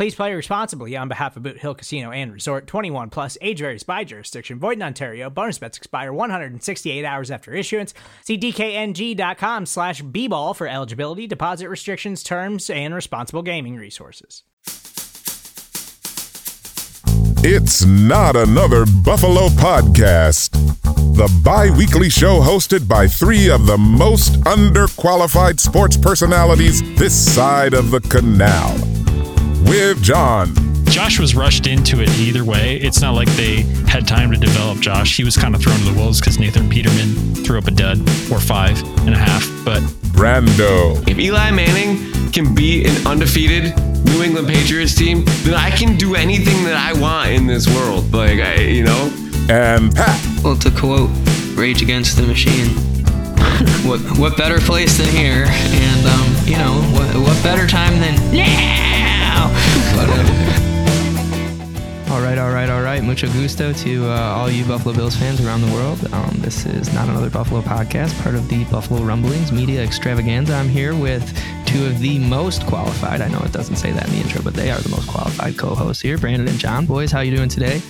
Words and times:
Please 0.00 0.14
play 0.14 0.32
responsibly 0.32 0.96
on 0.96 1.08
behalf 1.08 1.36
of 1.36 1.42
Boot 1.42 1.58
Hill 1.58 1.74
Casino 1.74 2.10
and 2.10 2.32
Resort 2.32 2.66
21 2.66 3.10
plus 3.10 3.36
age 3.42 3.58
varies 3.58 3.82
by 3.82 4.02
jurisdiction. 4.02 4.58
Void 4.58 4.78
in 4.78 4.82
Ontario. 4.82 5.28
Bonus 5.28 5.58
bets 5.58 5.76
expire 5.76 6.10
168 6.10 7.04
hours 7.04 7.30
after 7.30 7.52
issuance. 7.52 7.92
See 8.24 8.38
DKNG.com 8.38 9.66
slash 9.66 10.00
B 10.00 10.26
ball 10.26 10.54
for 10.54 10.66
eligibility, 10.66 11.26
deposit 11.26 11.68
restrictions, 11.68 12.22
terms, 12.22 12.70
and 12.70 12.94
responsible 12.94 13.42
gaming 13.42 13.76
resources. 13.76 14.42
It's 17.44 17.84
not 17.84 18.36
another 18.36 18.86
Buffalo 19.04 19.48
podcast. 19.48 20.52
The 21.14 21.30
bi 21.44 21.68
weekly 21.76 22.08
show 22.08 22.40
hosted 22.40 22.88
by 22.88 23.06
three 23.06 23.50
of 23.50 23.66
the 23.66 23.76
most 23.76 24.40
underqualified 24.44 25.60
sports 25.60 25.98
personalities 25.98 26.80
this 26.98 27.14
side 27.14 27.74
of 27.74 27.90
the 27.90 28.00
canal. 28.00 28.89
With 29.68 30.02
John. 30.02 30.54
Josh 30.86 31.20
was 31.20 31.36
rushed 31.36 31.66
into 31.68 32.00
it 32.02 32.08
either 32.18 32.44
way. 32.44 32.76
It's 32.76 33.00
not 33.00 33.14
like 33.14 33.28
they 33.30 33.62
had 33.86 34.08
time 34.08 34.32
to 34.32 34.36
develop 34.36 34.80
Josh. 34.80 35.16
He 35.16 35.22
was 35.22 35.36
kind 35.36 35.54
of 35.54 35.62
thrown 35.62 35.78
to 35.78 35.84
the 35.84 35.94
wolves 35.94 36.20
because 36.20 36.38
Nathan 36.38 36.68
Peterman 36.68 37.34
threw 37.44 37.58
up 37.58 37.68
a 37.68 37.70
dud 37.70 38.00
or 38.30 38.40
five 38.40 38.82
and 39.06 39.14
a 39.14 39.18
half. 39.18 39.48
But 39.64 39.80
Brando. 40.12 41.08
If 41.08 41.18
Eli 41.18 41.52
Manning 41.52 42.32
can 42.32 42.54
beat 42.54 42.88
an 42.88 43.06
undefeated 43.06 43.76
New 44.04 44.22
England 44.22 44.48
Patriots 44.48 44.94
team, 44.94 45.24
then 45.42 45.54
I 45.54 45.70
can 45.70 45.96
do 45.96 46.16
anything 46.16 46.64
that 46.64 46.76
I 46.76 46.98
want 46.98 47.30
in 47.30 47.46
this 47.46 47.66
world. 47.72 48.12
Like, 48.12 48.40
I, 48.40 48.56
you 48.56 48.84
know? 48.84 49.12
And 49.48 49.94
Pat. 49.94 50.20
Well, 50.42 50.56
to 50.56 50.70
quote 50.70 51.10
Rage 51.54 51.82
Against 51.82 52.16
the 52.16 52.24
Machine, 52.24 52.68
what 53.88 54.00
what 54.18 54.36
better 54.36 54.58
place 54.58 54.98
than 54.98 55.08
here? 55.08 55.46
And 55.48 56.06
um, 56.06 56.46
you 56.46 56.56
know, 56.56 56.82
what 56.92 57.14
what 57.16 57.42
better 57.42 57.66
time 57.66 57.98
than 58.00 58.36
now? 58.36 58.89
Right, 62.30 62.38
all 62.38 62.52
right, 62.52 62.70
all 62.70 62.82
right. 62.82 63.02
Mucho 63.02 63.26
gusto 63.28 63.72
to 63.72 64.06
uh, 64.06 64.34
all 64.36 64.48
you 64.48 64.64
Buffalo 64.64 64.94
Bills 64.94 65.16
fans 65.16 65.44
around 65.44 65.62
the 65.62 65.72
world. 65.72 66.12
Um, 66.12 66.36
this 66.38 66.64
is 66.64 66.92
not 66.94 67.08
another 67.08 67.28
Buffalo 67.28 67.60
podcast, 67.60 68.20
part 68.22 68.36
of 68.36 68.48
the 68.48 68.64
Buffalo 68.64 69.02
Rumblings 69.02 69.50
Media 69.50 69.82
Extravaganza. 69.82 70.54
I'm 70.54 70.68
here 70.68 70.94
with 70.94 71.24
two 71.66 71.86
of 71.86 71.98
the 71.98 72.18
most 72.20 72.64
qualified. 72.66 73.20
I 73.20 73.28
know 73.28 73.40
it 73.40 73.52
doesn't 73.52 73.76
say 73.76 73.90
that 73.90 74.06
in 74.06 74.14
the 74.14 74.20
intro, 74.20 74.42
but 74.42 74.54
they 74.54 74.70
are 74.70 74.78
the 74.78 74.90
most 74.90 75.08
qualified 75.08 75.58
co-hosts 75.58 76.02
here, 76.02 76.18
Brandon 76.18 76.46
and 76.46 76.58
John. 76.58 76.86
Boys, 76.86 77.10
how 77.10 77.20
you 77.20 77.34
doing 77.34 77.48
today? 77.48 77.82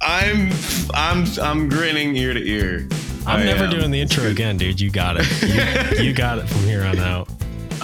I'm 0.00 0.50
I'm 0.92 1.24
I'm 1.40 1.68
grinning 1.68 2.16
ear 2.16 2.34
to 2.34 2.44
ear. 2.44 2.88
I'm 3.26 3.40
I 3.40 3.44
never 3.44 3.64
am. 3.64 3.70
doing 3.70 3.90
the 3.90 4.00
intro 4.00 4.24
again, 4.24 4.56
dude. 4.56 4.80
You 4.80 4.90
got 4.90 5.16
it. 5.18 5.96
You, 5.98 6.06
you 6.06 6.12
got 6.12 6.38
it 6.38 6.46
from 6.48 6.62
here 6.62 6.82
on 6.82 6.98
out. 6.98 7.28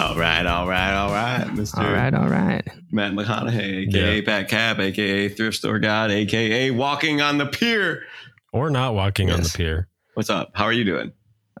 All 0.01 0.15
right, 0.15 0.45
all 0.47 0.67
right, 0.67 0.93
all 0.95 1.11
right, 1.11 1.45
Mr. 1.49 1.77
All 1.77 1.91
right, 1.93 2.11
all 2.13 2.27
right. 2.27 2.67
Matt 2.91 3.13
McConaughey, 3.13 3.87
aka 3.87 4.15
Yeah. 4.15 4.21
Pat 4.25 4.49
Cap, 4.49 4.79
aka 4.79 5.29
Thrift 5.29 5.57
Store 5.57 5.77
God, 5.77 6.09
aka 6.09 6.71
Walking 6.71 7.21
on 7.21 7.37
the 7.37 7.45
Pier. 7.45 8.03
Or 8.51 8.71
not 8.71 8.95
walking 8.95 9.29
on 9.29 9.43
the 9.43 9.49
pier. 9.55 9.87
What's 10.15 10.29
up? 10.31 10.51
How 10.55 10.65
are 10.65 10.73
you 10.73 10.83
doing? 10.85 11.11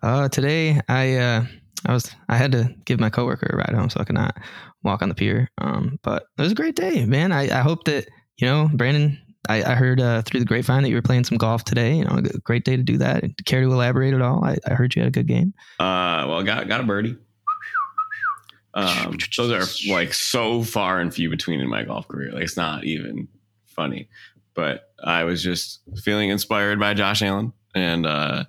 Uh, 0.01 0.27
today 0.27 0.81
I 0.89 1.15
uh, 1.17 1.45
I 1.87 1.93
was 1.93 2.13
I 2.29 2.35
had 2.35 2.51
to 2.53 2.73
give 2.85 2.99
my 2.99 3.09
coworker 3.11 3.47
a 3.53 3.55
ride 3.57 3.73
home 3.75 3.89
so 3.91 3.99
I 3.99 4.05
could 4.05 4.15
not 4.15 4.35
walk 4.83 5.03
on 5.03 5.09
the 5.09 5.15
pier. 5.15 5.47
Um, 5.59 5.99
but 6.01 6.23
it 6.37 6.41
was 6.41 6.51
a 6.51 6.55
great 6.55 6.75
day, 6.75 7.05
man. 7.05 7.31
I, 7.31 7.43
I 7.59 7.61
hope 7.61 7.83
that 7.85 8.07
you 8.37 8.47
know, 8.47 8.69
Brandon. 8.73 9.19
I, 9.49 9.63
I 9.63 9.75
heard 9.75 9.99
uh, 10.01 10.21
through 10.23 10.39
the 10.41 10.45
grapevine 10.45 10.83
that 10.83 10.89
you 10.89 10.95
were 10.95 11.01
playing 11.01 11.23
some 11.23 11.37
golf 11.37 11.63
today. 11.63 11.95
You 11.95 12.05
know, 12.05 12.17
a 12.17 12.39
great 12.39 12.63
day 12.65 12.75
to 12.75 12.83
do 12.83 12.97
that. 12.99 13.23
Care 13.45 13.61
to 13.61 13.71
elaborate 13.71 14.13
at 14.13 14.21
all? 14.21 14.43
I, 14.43 14.57
I 14.67 14.73
heard 14.73 14.95
you 14.95 15.01
had 15.01 15.09
a 15.09 15.11
good 15.11 15.27
game. 15.27 15.53
Uh, 15.79 16.25
well, 16.27 16.43
got 16.43 16.67
got 16.67 16.81
a 16.81 16.83
birdie. 16.83 17.17
Um, 18.73 19.17
those 19.35 19.51
are 19.51 19.91
like 19.91 20.13
so 20.13 20.63
far 20.63 20.99
and 20.99 21.13
few 21.13 21.29
between 21.29 21.59
in 21.59 21.69
my 21.69 21.83
golf 21.83 22.07
career. 22.07 22.31
Like 22.31 22.43
it's 22.43 22.57
not 22.57 22.83
even 22.83 23.27
funny. 23.65 24.09
But 24.53 24.91
I 25.03 25.23
was 25.23 25.43
just 25.43 25.81
feeling 26.03 26.29
inspired 26.29 26.79
by 26.79 26.93
Josh 26.93 27.21
Allen 27.21 27.53
and 27.73 28.05
uh, 28.05 28.45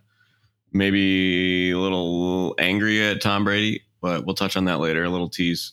maybe 0.72 1.70
a 1.70 1.78
little 1.78 2.54
angry 2.58 3.04
at 3.04 3.20
Tom 3.20 3.44
Brady. 3.44 3.82
But 4.00 4.24
we'll 4.24 4.34
touch 4.34 4.56
on 4.56 4.64
that 4.66 4.80
later. 4.80 5.04
A 5.04 5.10
little 5.10 5.28
tease 5.28 5.72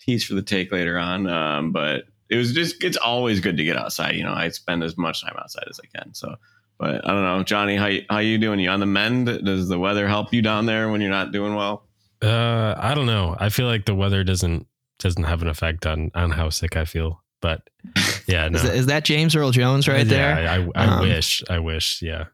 tease 0.00 0.24
for 0.24 0.34
the 0.34 0.42
take 0.42 0.72
later 0.72 0.98
on. 0.98 1.28
Um, 1.28 1.72
but 1.72 2.04
it 2.28 2.36
was 2.36 2.52
just 2.52 2.82
it's 2.82 2.96
always 2.96 3.40
good 3.40 3.56
to 3.56 3.64
get 3.64 3.76
outside. 3.76 4.16
You 4.16 4.24
know, 4.24 4.32
I 4.32 4.48
spend 4.48 4.82
as 4.82 4.96
much 4.96 5.22
time 5.22 5.36
outside 5.38 5.64
as 5.68 5.80
I 5.82 5.98
can. 5.98 6.14
So. 6.14 6.36
But 6.78 7.08
I 7.08 7.14
don't 7.14 7.22
know, 7.22 7.42
Johnny. 7.42 7.76
How 7.76 7.86
you, 7.86 8.04
how 8.10 8.18
you 8.18 8.36
doing? 8.36 8.60
You 8.60 8.68
on 8.68 8.80
the 8.80 8.86
mend? 8.86 9.26
Does 9.26 9.66
the 9.66 9.78
weather 9.78 10.06
help 10.06 10.34
you 10.34 10.42
down 10.42 10.66
there 10.66 10.90
when 10.90 11.00
you're 11.00 11.08
not 11.08 11.32
doing 11.32 11.54
well? 11.54 11.86
Uh, 12.22 12.74
I 12.78 12.94
don't 12.94 13.06
know. 13.06 13.36
I 13.38 13.48
feel 13.48 13.66
like 13.66 13.84
the 13.84 13.94
weather 13.94 14.24
doesn't 14.24 14.66
doesn't 14.98 15.24
have 15.24 15.42
an 15.42 15.48
effect 15.48 15.86
on 15.86 16.10
on 16.14 16.30
how 16.30 16.50
sick 16.50 16.76
I 16.76 16.84
feel. 16.84 17.22
But 17.42 17.68
yeah, 18.26 18.48
no. 18.48 18.56
Is, 18.56 18.62
that, 18.62 18.74
is 18.74 18.86
that 18.86 19.04
James 19.04 19.36
Earl 19.36 19.50
Jones 19.50 19.86
right 19.86 20.06
there? 20.06 20.42
Yeah, 20.42 20.52
I, 20.52 20.56
I, 20.56 20.84
I 20.86 20.96
Um, 20.96 21.00
wish. 21.08 21.42
I 21.50 21.58
wish. 21.58 22.00
Yeah. 22.02 22.24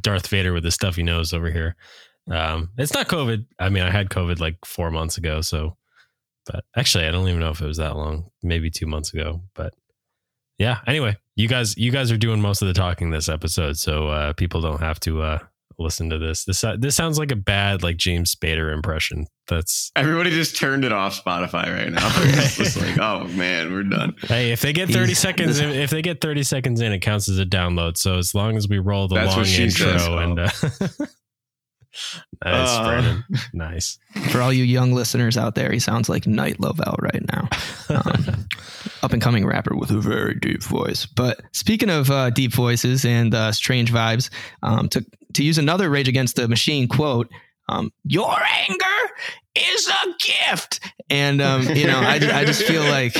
Darth 0.00 0.26
Vader 0.28 0.52
with 0.54 0.64
his 0.64 0.74
stuffy 0.74 1.02
nose 1.02 1.32
over 1.34 1.50
here. 1.50 1.76
Um, 2.30 2.70
it's 2.78 2.94
not 2.94 3.06
COVID. 3.06 3.44
I 3.58 3.68
mean, 3.68 3.82
I 3.82 3.90
had 3.90 4.08
COVID 4.08 4.40
like 4.40 4.56
four 4.64 4.90
months 4.90 5.18
ago. 5.18 5.42
So, 5.42 5.76
but 6.46 6.64
actually, 6.74 7.04
I 7.04 7.10
don't 7.10 7.28
even 7.28 7.40
know 7.40 7.50
if 7.50 7.60
it 7.60 7.66
was 7.66 7.76
that 7.76 7.96
long. 7.96 8.30
Maybe 8.42 8.70
two 8.70 8.86
months 8.86 9.12
ago. 9.12 9.42
But 9.54 9.74
yeah. 10.58 10.78
Anyway, 10.86 11.18
you 11.36 11.48
guys, 11.48 11.76
you 11.76 11.90
guys 11.90 12.10
are 12.10 12.16
doing 12.16 12.40
most 12.40 12.62
of 12.62 12.68
the 12.68 12.74
talking 12.74 13.10
this 13.10 13.28
episode, 13.28 13.76
so 13.76 14.08
uh, 14.08 14.32
people 14.32 14.62
don't 14.62 14.80
have 14.80 14.98
to 15.00 15.20
uh, 15.20 15.38
listen 15.78 16.10
to 16.10 16.18
this. 16.18 16.44
This 16.44 16.62
uh, 16.64 16.76
this 16.78 16.94
sounds 16.94 17.18
like 17.18 17.32
a 17.32 17.36
bad 17.36 17.82
like 17.82 17.96
James 17.96 18.34
Spader 18.34 18.72
impression. 18.72 19.26
That's 19.46 19.90
Everybody 19.94 20.30
just 20.30 20.56
turned 20.56 20.84
it 20.84 20.92
off 20.92 21.22
Spotify 21.22 21.66
right 21.66 21.92
now. 21.92 22.10
it's 22.16 22.56
just 22.56 22.80
like, 22.80 22.98
oh 22.98 23.24
man, 23.28 23.72
we're 23.72 23.82
done. 23.82 24.14
Hey, 24.22 24.52
if 24.52 24.60
they 24.62 24.72
get 24.72 24.88
30 24.88 25.06
He's- 25.06 25.18
seconds, 25.18 25.58
this- 25.58 25.76
if 25.76 25.90
they 25.90 26.00
get 26.02 26.20
30 26.20 26.42
seconds 26.44 26.80
in, 26.80 26.92
it 26.92 27.00
counts 27.00 27.28
as 27.28 27.38
a 27.38 27.44
download. 27.44 27.96
So 27.98 28.16
as 28.18 28.34
long 28.34 28.56
as 28.56 28.68
we 28.68 28.78
roll 28.78 29.06
the 29.08 29.16
long 29.16 29.44
intro 29.44 29.98
says, 29.98 30.06
and 30.06 30.38
uh, 30.40 30.48
nice, 32.44 32.68
Uh. 32.68 32.84
Brandon. 32.84 33.24
nice. 33.52 33.98
For 34.30 34.40
all 34.40 34.52
you 34.52 34.64
young 34.64 34.92
listeners 34.92 35.36
out 35.36 35.54
there, 35.54 35.70
he 35.72 35.78
sounds 35.78 36.08
like 36.08 36.26
Night 36.26 36.60
Lovell 36.60 36.96
right 37.00 37.22
now. 37.32 37.48
Um, 37.88 38.46
up 39.02 39.12
and 39.12 39.20
coming 39.22 39.44
rapper 39.46 39.74
with 39.76 39.90
a 39.90 39.98
very 40.00 40.34
deep 40.34 40.62
voice. 40.62 41.06
But 41.06 41.40
speaking 41.52 41.90
of 41.90 42.10
uh, 42.10 42.30
deep 42.30 42.52
voices 42.52 43.04
and 43.04 43.34
uh, 43.34 43.52
strange 43.52 43.92
vibes, 43.92 44.30
um, 44.62 44.88
to 44.90 45.04
to 45.34 45.42
use 45.44 45.58
another 45.58 45.90
Rage 45.90 46.08
Against 46.08 46.36
the 46.36 46.48
Machine 46.48 46.88
quote, 46.88 47.28
um, 47.68 47.92
"Your 48.04 48.36
anger 48.68 49.12
is 49.54 49.88
a 49.88 50.06
gift," 50.50 50.80
and 51.10 51.40
um, 51.42 51.62
you 51.74 51.86
know, 51.86 51.98
I, 52.00 52.14
I 52.32 52.44
just 52.44 52.62
feel 52.64 52.82
like 52.90 53.16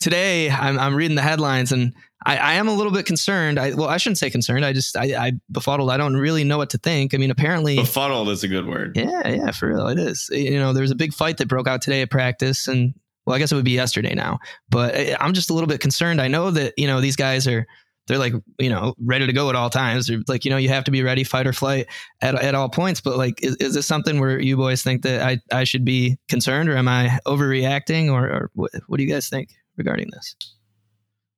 today 0.00 0.50
I'm 0.50 0.78
I'm 0.78 0.94
reading 0.94 1.16
the 1.16 1.22
headlines 1.22 1.72
and. 1.72 1.94
I, 2.28 2.36
I 2.36 2.54
am 2.54 2.68
a 2.68 2.72
little 2.74 2.92
bit 2.92 3.06
concerned. 3.06 3.58
I 3.58 3.72
well, 3.74 3.88
I 3.88 3.96
shouldn't 3.96 4.18
say 4.18 4.28
concerned. 4.28 4.64
I 4.64 4.72
just 4.74 4.96
I, 4.96 5.26
I 5.28 5.32
befuddled. 5.50 5.90
I 5.90 5.96
don't 5.96 6.16
really 6.16 6.44
know 6.44 6.58
what 6.58 6.70
to 6.70 6.78
think. 6.78 7.14
I 7.14 7.16
mean, 7.16 7.30
apparently, 7.30 7.76
Befuddled 7.76 8.28
is 8.28 8.44
a 8.44 8.48
good 8.48 8.66
word. 8.66 8.96
yeah, 8.96 9.26
yeah, 9.28 9.50
for 9.50 9.68
real, 9.68 9.88
it 9.88 9.98
is. 9.98 10.28
You 10.30 10.58
know, 10.58 10.72
there 10.72 10.82
was 10.82 10.90
a 10.90 10.94
big 10.96 11.14
fight 11.14 11.38
that 11.38 11.48
broke 11.48 11.66
out 11.66 11.80
today 11.82 12.02
at 12.02 12.10
practice, 12.10 12.68
and 12.68 12.94
well, 13.24 13.34
I 13.34 13.38
guess 13.38 13.50
it 13.50 13.54
would 13.54 13.64
be 13.64 13.70
yesterday 13.72 14.14
now. 14.14 14.38
But 14.68 14.94
I- 14.94 15.16
I'm 15.20 15.32
just 15.32 15.48
a 15.50 15.54
little 15.54 15.68
bit 15.68 15.80
concerned. 15.80 16.20
I 16.20 16.28
know 16.28 16.50
that 16.50 16.74
you 16.76 16.86
know 16.86 17.00
these 17.00 17.16
guys 17.16 17.46
are 17.48 17.66
they're 18.08 18.18
like 18.18 18.34
you 18.58 18.68
know 18.68 18.94
ready 19.02 19.26
to 19.26 19.32
go 19.32 19.48
at 19.48 19.56
all 19.56 19.70
times. 19.70 20.06
They're 20.06 20.20
like 20.28 20.44
you 20.44 20.50
know 20.50 20.56
you 20.58 20.68
have 20.68 20.84
to 20.84 20.90
be 20.90 21.02
ready, 21.02 21.24
fight 21.24 21.46
or 21.46 21.52
flight 21.54 21.86
at 22.20 22.34
at 22.34 22.54
all 22.54 22.68
points. 22.68 23.00
But 23.00 23.16
like, 23.16 23.42
is, 23.42 23.56
is 23.56 23.74
this 23.74 23.86
something 23.86 24.20
where 24.20 24.38
you 24.38 24.56
boys 24.58 24.82
think 24.82 25.00
that 25.02 25.22
I 25.22 25.38
I 25.50 25.64
should 25.64 25.84
be 25.86 26.18
concerned, 26.28 26.68
or 26.68 26.76
am 26.76 26.88
I 26.88 27.20
overreacting, 27.26 28.10
or, 28.12 28.26
or 28.28 28.50
what, 28.52 28.70
what 28.86 28.98
do 28.98 29.04
you 29.04 29.10
guys 29.10 29.30
think 29.30 29.48
regarding 29.78 30.08
this? 30.12 30.36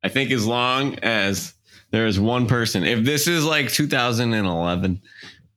I 0.02 0.08
think 0.08 0.31
as 0.31 0.47
long 0.47 0.99
as 1.00 1.55
there 1.91 2.06
is 2.06 2.19
one 2.19 2.47
person, 2.47 2.85
if 2.85 3.05
this 3.05 3.26
is 3.26 3.44
like 3.44 3.70
2011 3.70 5.00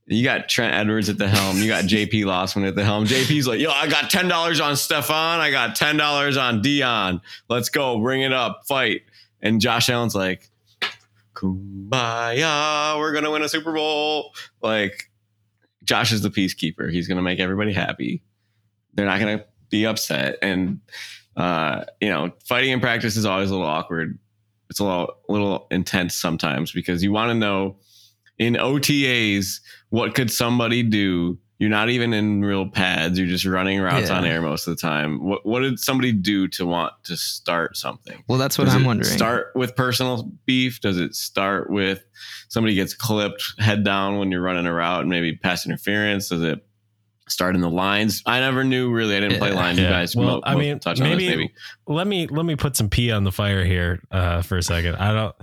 You 0.08 0.24
got 0.24 0.50
Trent 0.50 0.74
Edwards 0.74 1.08
at 1.08 1.18
the 1.18 1.30
helm. 1.30 1.58
You 1.58 1.68
got 1.68 1.86
JP 1.86 2.26
Losman 2.26 2.68
at 2.68 2.76
the 2.76 2.84
helm. 2.84 3.06
JP's 3.06 3.48
like, 3.48 3.60
yo, 3.62 3.72
I 3.72 3.88
got 3.88 4.10
ten 4.10 4.28
dollars 4.28 4.60
on 4.60 4.74
Stefon. 4.74 5.40
I 5.40 5.50
got 5.50 5.76
ten 5.78 5.96
dollars 5.96 6.36
on 6.36 6.62
Dion. 6.62 7.22
Let's 7.48 7.70
go, 7.70 7.98
bring 8.00 8.22
it 8.22 8.34
up, 8.34 8.64
fight. 8.68 9.04
And 9.42 9.62
Josh 9.62 9.90
Allen's 9.90 10.14
like, 10.14 10.50
Kumbaya, 11.36 12.98
we're 13.00 13.14
gonna 13.14 13.32
win 13.32 13.44
a 13.44 13.50
Super 13.50 13.72
Bowl. 13.74 14.34
Like, 14.62 15.10
Josh 15.84 16.12
is 16.12 16.22
the 16.22 16.30
peacekeeper. 16.30 16.92
He's 16.92 17.08
gonna 17.08 17.22
make 17.22 17.40
everybody 17.40 17.72
happy. 17.74 18.24
They're 18.94 19.06
not 19.06 19.20
gonna 19.20 19.46
be 19.70 19.86
upset. 19.86 20.38
And 20.42 20.82
uh, 21.38 21.86
you 22.02 22.10
know, 22.10 22.32
fighting 22.46 22.72
in 22.72 22.80
practice 22.82 23.16
is 23.16 23.26
always 23.26 23.50
a 23.50 23.54
little 23.54 23.68
awkward. 23.68 24.20
It's 24.74 24.80
a 24.80 24.84
little, 24.86 25.14
a 25.30 25.32
little 25.32 25.68
intense 25.70 26.16
sometimes 26.16 26.72
because 26.72 27.04
you 27.04 27.12
want 27.12 27.30
to 27.30 27.36
know 27.36 27.76
in 28.40 28.56
OTAs 28.56 29.60
what 29.90 30.16
could 30.16 30.32
somebody 30.32 30.82
do. 30.82 31.38
You're 31.60 31.70
not 31.70 31.90
even 31.92 32.12
in 32.12 32.42
real 32.44 32.68
pads. 32.68 33.20
You're 33.20 33.28
just 33.28 33.46
running 33.46 33.80
routes 33.80 34.10
Yeah. 34.10 34.18
on 34.18 34.26
air 34.26 34.42
most 34.42 34.66
of 34.68 34.76
the 34.76 34.82
time. 34.82 35.24
What 35.24 35.46
what 35.46 35.60
did 35.60 35.80
somebody 35.80 36.12
do 36.12 36.48
to 36.50 36.66
want 36.66 36.94
to 37.04 37.16
start 37.16 37.78
something? 37.78 38.24
Well, 38.28 38.40
that's 38.40 38.58
what 38.58 38.66
Does 38.66 38.74
I'm 38.74 38.82
it 38.82 38.88
wondering. 38.88 39.16
Start 39.16 39.52
with 39.54 39.76
personal 39.76 40.24
beef? 40.48 40.82
Does 40.82 40.98
it 41.00 41.14
start 41.14 41.70
with 41.70 42.04
somebody 42.50 42.74
gets 42.74 42.96
clipped 42.96 43.44
head 43.60 43.84
down 43.86 44.18
when 44.18 44.32
you're 44.32 44.42
running 44.42 44.66
a 44.66 44.74
route 44.74 45.02
and 45.02 45.10
maybe 45.12 45.36
pass 45.36 45.68
interference? 45.68 46.30
Does 46.30 46.42
it 46.42 46.66
start 47.30 47.56
in 47.56 47.62
the 47.62 47.70
lines? 47.70 48.22
I 48.26 48.40
never 48.40 48.64
knew 48.64 48.92
really. 48.92 49.16
I 49.18 49.20
didn't 49.22 49.38
play 49.40 49.50
Yeah. 49.50 49.56
lines. 49.56 49.80
You 49.80 49.86
guys, 49.88 50.16
Well, 50.16 50.28
mo- 50.28 50.42
I 50.44 50.54
mo- 50.54 50.60
mean, 50.60 50.80
touch 50.80 51.00
on 51.02 51.10
maybe- 51.10 51.26
this 51.28 51.36
maybe. 51.36 51.54
let 51.88 52.08
me 52.08 52.28
let 52.28 52.46
me 52.46 52.56
put 52.56 52.76
some 52.76 52.90
pee 52.90 53.12
on 53.12 53.24
the 53.24 53.32
fire 53.32 53.64
here 53.66 54.02
uh, 54.12 54.42
for 54.42 54.58
a 54.58 54.64
second. 54.64 54.96
I 54.98 55.14
don't. 55.14 55.36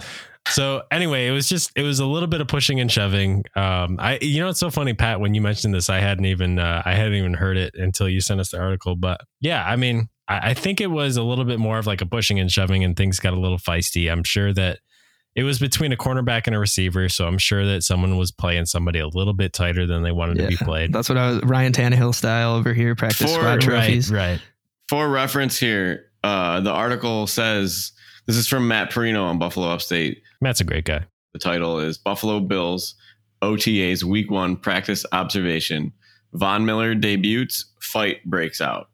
So 0.48 0.82
anyway, 0.90 1.28
it 1.28 1.32
was 1.32 1.48
just 1.48 1.70
it 1.76 1.82
was 1.82 2.00
a 2.00 2.06
little 2.06 2.26
bit 2.26 2.40
of 2.40 2.48
pushing 2.48 2.80
and 2.80 2.90
shoving. 2.90 3.44
Um, 3.54 3.96
I 4.00 4.18
you 4.22 4.40
know 4.40 4.48
it's 4.48 4.58
so 4.58 4.70
funny, 4.70 4.94
Pat, 4.94 5.20
when 5.20 5.34
you 5.34 5.40
mentioned 5.40 5.74
this, 5.74 5.88
I 5.90 6.00
hadn't 6.00 6.24
even 6.24 6.58
uh, 6.58 6.82
I 6.84 6.94
hadn't 6.94 7.14
even 7.14 7.34
heard 7.34 7.56
it 7.56 7.74
until 7.74 8.08
you 8.08 8.20
sent 8.20 8.40
us 8.40 8.50
the 8.50 8.58
article. 8.58 8.96
But 8.96 9.20
yeah, 9.40 9.64
I 9.64 9.76
mean, 9.76 10.08
I, 10.28 10.50
I 10.50 10.54
think 10.54 10.80
it 10.80 10.88
was 10.90 11.16
a 11.16 11.22
little 11.22 11.44
bit 11.44 11.58
more 11.60 11.78
of 11.78 11.86
like 11.86 12.00
a 12.00 12.06
pushing 12.06 12.40
and 12.40 12.50
shoving, 12.50 12.82
and 12.84 12.96
things 12.96 13.20
got 13.20 13.34
a 13.34 13.38
little 13.38 13.58
feisty. 13.58 14.10
I'm 14.10 14.24
sure 14.24 14.52
that 14.54 14.80
it 15.36 15.44
was 15.44 15.58
between 15.58 15.92
a 15.92 15.96
cornerback 15.96 16.42
and 16.46 16.56
a 16.56 16.58
receiver, 16.58 17.08
so 17.08 17.26
I'm 17.26 17.38
sure 17.38 17.64
that 17.64 17.82
someone 17.82 18.16
was 18.16 18.32
playing 18.32 18.66
somebody 18.66 18.98
a 18.98 19.06
little 19.06 19.32
bit 19.32 19.52
tighter 19.52 19.86
than 19.86 20.02
they 20.02 20.12
wanted 20.12 20.38
to 20.38 20.48
be 20.48 20.56
played. 20.56 20.92
That's 20.92 21.08
what 21.08 21.18
I 21.18 21.30
was 21.30 21.42
Ryan 21.42 21.72
Tannehill 21.72 22.14
style 22.14 22.54
over 22.54 22.74
here. 22.74 22.94
Practice 22.94 23.32
For- 23.32 23.38
squad 23.38 23.60
trophies. 23.60 24.10
Right, 24.10 24.30
right. 24.32 24.42
For 24.88 25.08
reference 25.08 25.56
here, 25.56 26.06
uh, 26.24 26.60
the 26.60 26.72
article 26.72 27.28
says 27.28 27.92
this 28.26 28.36
is 28.36 28.48
from 28.48 28.66
Matt 28.66 28.90
Parrino 28.90 29.24
on 29.24 29.38
Buffalo 29.38 29.68
Upstate. 29.68 30.22
Matt's 30.40 30.60
a 30.60 30.64
great 30.64 30.84
guy. 30.84 31.06
The 31.32 31.38
title 31.38 31.78
is 31.78 31.96
Buffalo 31.96 32.40
Bills 32.40 32.96
OTAs 33.40 34.02
Week 34.02 34.30
One 34.30 34.56
Practice 34.56 35.06
Observation. 35.12 35.92
Von 36.32 36.64
Miller 36.64 36.94
debuts, 36.94 37.66
fight 37.80 38.24
breaks 38.24 38.60
out. 38.60 38.88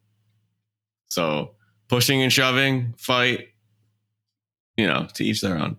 So 1.08 1.54
pushing 1.88 2.22
and 2.22 2.32
shoving, 2.32 2.94
fight. 2.98 3.48
You 4.76 4.86
know, 4.86 5.08
to 5.14 5.24
each 5.24 5.40
their 5.40 5.58
own. 5.58 5.78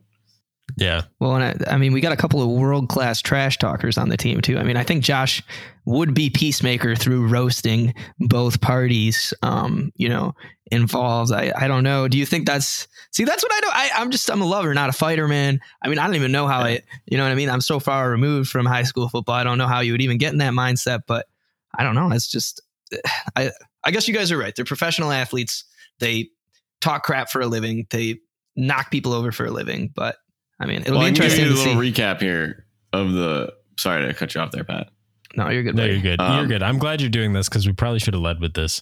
Yeah, 0.76 1.04
Well, 1.20 1.36
and 1.36 1.44
I, 1.44 1.76
I 1.76 1.78
mean, 1.78 1.94
we 1.94 2.02
got 2.02 2.12
a 2.12 2.18
couple 2.18 2.42
of 2.42 2.50
world 2.50 2.90
class 2.90 3.22
trash 3.22 3.58
talkers 3.58 3.98
on 3.98 4.10
the 4.10 4.18
team 4.18 4.42
too. 4.42 4.58
I 4.58 4.64
mean, 4.64 4.78
I 4.78 4.84
think 4.84 5.04
Josh 5.04 5.42
would 5.86 6.14
be 6.14 6.30
peacemaker 6.30 6.96
through 6.96 7.28
roasting 7.28 7.94
both 8.20 8.60
parties. 8.60 9.34
Um, 9.42 9.92
you 9.96 10.10
know, 10.10 10.36
involved. 10.72 11.32
I, 11.32 11.54
I 11.56 11.68
don't 11.68 11.84
know. 11.84 12.08
Do 12.08 12.18
you 12.18 12.26
think 12.26 12.46
that's 12.46 12.88
see? 13.12 13.24
That's 13.24 13.44
what 13.44 13.54
I 13.54 13.62
do. 13.62 13.68
I, 13.72 13.90
I'm 14.02 14.12
just 14.12 14.30
I'm 14.30 14.42
a 14.42 14.46
lover, 14.46 14.74
not 14.74 14.90
a 14.90 14.94
fighter, 14.94 15.28
man. 15.28 15.60
I 15.82 15.88
mean, 15.88 16.00
I 16.00 16.06
don't 16.06 16.16
even 16.16 16.32
know 16.32 16.48
how 16.48 16.64
it. 16.66 16.86
You 17.06 17.18
know 17.18 17.24
what 17.24 17.32
I 17.32 17.36
mean? 17.36 17.50
I'm 17.50 17.62
so 17.62 17.80
far 17.80 18.10
removed 18.10 18.50
from 18.50 18.66
high 18.66 18.84
school 18.84 19.10
football. 19.10 19.36
I 19.36 19.44
don't 19.44 19.58
know 19.58 19.68
how 19.68 19.80
you 19.80 19.94
would 19.94 20.02
even 20.02 20.18
get 20.18 20.34
in 20.34 20.40
that 20.40 20.54
mindset. 20.54 21.02
But 21.08 21.28
I 21.76 21.84
don't 21.84 21.96
know. 21.96 22.12
It's 22.12 22.28
just 22.28 22.62
I 23.36 23.52
I 23.84 23.92
guess 23.92 24.08
you 24.08 24.14
guys 24.14 24.32
are 24.32 24.38
right. 24.38 24.56
They're 24.56 24.66
professional 24.66 25.12
athletes. 25.12 25.64
They 26.00 26.30
talk 26.82 27.04
crap 27.04 27.30
for 27.30 27.42
a 27.42 27.48
living. 27.48 27.88
They 27.90 28.20
knock 28.56 28.92
people 28.92 29.14
over 29.14 29.32
for 29.32 29.46
a 29.46 29.52
living. 29.52 29.92
But 29.96 30.18
I 30.60 30.66
mean, 30.66 30.82
it'll 30.82 30.98
well, 30.98 31.02
be 31.02 31.06
I 31.06 31.12
can 31.12 31.16
give 31.16 31.24
interesting 31.26 31.46
you 31.46 31.50
to 31.50 31.54
a 31.56 31.64
see. 31.64 31.76
little 31.76 31.82
recap 31.82 32.22
here 32.22 32.66
of 32.94 33.12
the. 33.14 33.54
Sorry 33.78 34.06
to 34.08 34.14
cut 34.14 34.34
you 34.34 34.42
off 34.42 34.52
there, 34.52 34.64
Pat. 34.64 34.90
no, 35.36 35.50
you're 35.50 35.64
good. 35.64 35.76
no, 35.76 35.84
buddy. 35.84 35.94
you're 35.94 36.02
good. 36.02 36.20
Um, 36.20 36.38
you're 36.40 36.48
good. 36.48 36.64
I'm 36.64 36.80
glad 36.80 37.00
you're 37.02 37.10
doing 37.12 37.34
this 37.34 37.48
because 37.48 37.68
we 37.68 37.74
probably 37.74 38.00
should 38.00 38.14
have 38.16 38.24
led 38.24 38.40
with 38.40 38.54
this. 38.54 38.82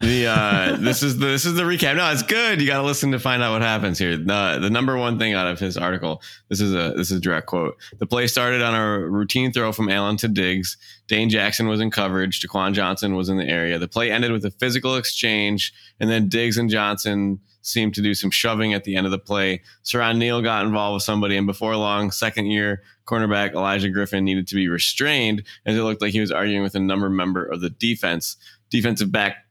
The 0.00 0.26
uh, 0.26 0.76
this 0.76 1.02
is 1.02 1.16
the, 1.18 1.24
this 1.24 1.46
is 1.46 1.54
the 1.54 1.62
recap. 1.62 1.96
No, 1.96 2.10
it's 2.12 2.22
good. 2.22 2.60
You 2.60 2.66
got 2.66 2.82
to 2.82 2.86
listen 2.86 3.12
to 3.12 3.18
find 3.18 3.42
out 3.42 3.52
what 3.52 3.62
happens 3.62 3.98
here. 3.98 4.18
The 4.18 4.58
the 4.60 4.68
number 4.68 4.94
one 4.98 5.18
thing 5.18 5.32
out 5.32 5.46
of 5.46 5.58
his 5.58 5.78
article. 5.78 6.20
This 6.50 6.60
is 6.60 6.74
a 6.74 6.92
this 6.94 7.10
is 7.10 7.16
a 7.16 7.20
direct 7.20 7.46
quote. 7.46 7.78
The 7.98 8.06
play 8.06 8.26
started 8.26 8.60
on 8.60 8.74
a 8.74 9.08
routine 9.08 9.52
throw 9.52 9.72
from 9.72 9.88
Allen 9.88 10.18
to 10.18 10.28
Diggs. 10.28 10.76
Dane 11.08 11.30
Jackson 11.30 11.66
was 11.66 11.80
in 11.80 11.90
coverage. 11.90 12.46
Jaquan 12.46 12.74
Johnson 12.74 13.14
was 13.14 13.30
in 13.30 13.38
the 13.38 13.48
area. 13.48 13.78
The 13.78 13.88
play 13.88 14.10
ended 14.10 14.32
with 14.32 14.44
a 14.44 14.50
physical 14.50 14.96
exchange, 14.96 15.72
and 15.98 16.10
then 16.10 16.28
Diggs 16.28 16.58
and 16.58 16.68
Johnson 16.68 17.40
seemed 17.62 17.94
to 17.94 18.02
do 18.02 18.12
some 18.12 18.30
shoving 18.30 18.74
at 18.74 18.84
the 18.84 18.96
end 18.96 19.06
of 19.06 19.12
the 19.12 19.18
play. 19.18 19.62
Siran 19.82 20.18
Neal 20.18 20.42
got 20.42 20.66
involved 20.66 20.94
with 20.94 21.04
somebody, 21.04 21.38
and 21.38 21.46
before 21.46 21.74
long, 21.74 22.10
second 22.10 22.46
year 22.46 22.82
cornerback 23.06 23.54
Olaijah 23.54 23.92
Griffin 23.94 24.24
needed 24.24 24.46
to 24.48 24.56
be 24.56 24.68
restrained 24.68 25.42
as 25.64 25.74
it 25.74 25.82
looked 25.82 26.02
like 26.02 26.12
he 26.12 26.20
was 26.20 26.30
arguing 26.30 26.62
with 26.62 26.74
a 26.74 26.80
number 26.80 27.08
member 27.08 27.46
of 27.46 27.62
the 27.62 27.70
defense. 27.70 28.36
Defensive 28.68 29.10
back 29.10 29.45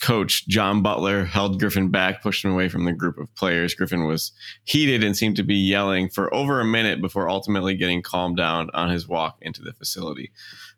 coach 0.00 0.46
John 0.48 0.82
Butler 0.82 1.24
held 1.24 1.58
Griffin 1.58 1.90
back, 1.90 2.22
pushed 2.22 2.44
him 2.44 2.52
away 2.52 2.68
from 2.68 2.84
the 2.84 2.92
group 2.92 3.18
of 3.18 3.34
players. 3.34 3.74
Griffin 3.74 4.06
was 4.06 4.32
heated 4.64 5.02
and 5.02 5.16
seemed 5.16 5.36
to 5.36 5.42
be 5.42 5.54
yelling 5.54 6.08
for 6.08 6.32
over 6.34 6.60
a 6.60 6.64
minute 6.64 7.00
before 7.00 7.28
ultimately 7.28 7.74
getting 7.74 8.02
calmed 8.02 8.36
down 8.36 8.70
on 8.74 8.90
his 8.90 9.08
walk 9.08 9.38
into 9.40 9.62
the 9.62 9.72
facility. 9.72 10.30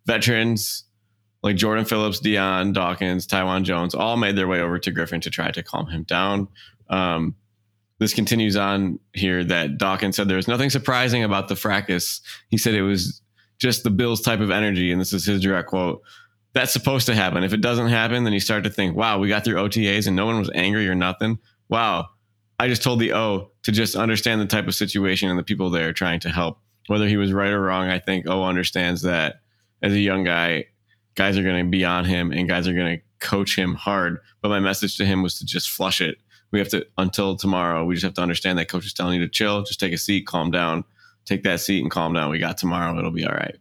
Veterans 0.06 0.84
like 1.42 1.56
Jordan 1.56 1.84
Phillips, 1.84 2.20
Dion 2.20 2.72
Dawkins, 2.72 3.26
Taiwan 3.26 3.64
Jones 3.64 3.94
all 3.94 4.16
made 4.16 4.36
their 4.36 4.46
way 4.46 4.60
over 4.60 4.78
to 4.78 4.90
Griffin 4.90 5.20
to 5.22 5.30
try 5.30 5.50
to 5.50 5.62
calm 5.62 5.88
him 5.88 6.04
down. 6.04 6.48
Um, 6.88 7.34
this 7.98 8.14
continues 8.14 8.56
on 8.56 8.98
here 9.12 9.44
that 9.44 9.78
Dawkins 9.78 10.16
said 10.16 10.28
there 10.28 10.36
was 10.36 10.48
nothing 10.48 10.70
surprising 10.70 11.24
about 11.24 11.48
the 11.48 11.56
fracas. 11.56 12.20
He 12.48 12.58
said 12.58 12.74
it 12.74 12.82
was 12.82 13.20
just 13.58 13.84
the 13.84 13.90
Bills 13.90 14.20
type 14.20 14.40
of 14.40 14.50
energy, 14.50 14.90
and 14.90 15.00
this 15.00 15.12
is 15.12 15.24
his 15.24 15.40
direct 15.40 15.68
quote 15.68 16.02
that's 16.54 16.72
supposed 16.72 17.06
to 17.06 17.14
happen. 17.14 17.44
If 17.44 17.52
it 17.52 17.60
doesn't 17.60 17.88
happen, 17.88 18.24
then 18.24 18.32
you 18.32 18.40
start 18.40 18.64
to 18.64 18.70
think, 18.70 18.96
wow, 18.96 19.18
we 19.18 19.28
got 19.28 19.44
through 19.44 19.56
OTAs 19.56 20.06
and 20.06 20.16
no 20.16 20.26
one 20.26 20.38
was 20.38 20.50
angry 20.54 20.88
or 20.88 20.94
nothing. 20.94 21.38
Wow. 21.68 22.08
I 22.58 22.68
just 22.68 22.82
told 22.82 23.00
the 23.00 23.12
O 23.14 23.50
to 23.62 23.72
just 23.72 23.96
understand 23.96 24.40
the 24.40 24.46
type 24.46 24.68
of 24.68 24.74
situation 24.74 25.30
and 25.30 25.38
the 25.38 25.42
people 25.42 25.70
there 25.70 25.92
trying 25.92 26.20
to 26.20 26.28
help. 26.28 26.58
Whether 26.88 27.08
he 27.08 27.16
was 27.16 27.32
right 27.32 27.52
or 27.52 27.60
wrong, 27.60 27.88
I 27.88 27.98
think 27.98 28.26
O 28.26 28.44
understands 28.44 29.02
that 29.02 29.40
as 29.82 29.92
a 29.92 29.98
young 29.98 30.24
guy, 30.24 30.66
guys 31.14 31.38
are 31.38 31.42
going 31.42 31.64
to 31.64 31.70
be 31.70 31.84
on 31.84 32.04
him 32.04 32.32
and 32.32 32.48
guys 32.48 32.68
are 32.68 32.74
going 32.74 32.98
to 32.98 33.02
coach 33.26 33.56
him 33.56 33.74
hard. 33.74 34.18
But 34.42 34.50
my 34.50 34.60
message 34.60 34.96
to 34.98 35.06
him 35.06 35.22
was 35.22 35.38
to 35.38 35.46
just 35.46 35.70
flush 35.70 36.00
it. 36.00 36.18
We 36.50 36.58
have 36.58 36.68
to, 36.68 36.86
until 36.98 37.36
tomorrow, 37.36 37.84
we 37.84 37.94
just 37.94 38.04
have 38.04 38.14
to 38.14 38.22
understand 38.22 38.58
that 38.58 38.68
coach 38.68 38.84
is 38.84 38.92
telling 38.92 39.18
you 39.18 39.26
to 39.26 39.30
chill, 39.30 39.62
just 39.62 39.80
take 39.80 39.92
a 39.92 39.98
seat, 39.98 40.26
calm 40.26 40.50
down, 40.50 40.84
take 41.24 41.44
that 41.44 41.60
seat 41.60 41.80
and 41.80 41.90
calm 41.90 42.12
down. 42.12 42.30
We 42.30 42.38
got 42.38 42.58
tomorrow. 42.58 42.98
It'll 42.98 43.10
be 43.10 43.24
all 43.24 43.32
right. 43.32 43.56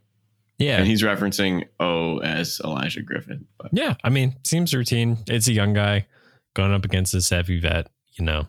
Yeah, 0.62 0.78
And 0.78 0.86
he's 0.86 1.02
referencing 1.02 1.64
O 1.80 2.18
as 2.18 2.60
Olaijah 2.64 3.04
Griffin. 3.04 3.46
But 3.58 3.70
Yeah, 3.72 3.94
I 4.04 4.10
mean, 4.10 4.36
seems 4.44 4.74
routine. 4.74 5.18
It's 5.26 5.48
a 5.48 5.52
young 5.52 5.72
guy 5.72 6.06
going 6.54 6.72
up 6.72 6.84
against 6.84 7.14
a 7.14 7.22
savvy 7.22 7.60
vet, 7.60 7.88
you 8.14 8.24
know. 8.24 8.46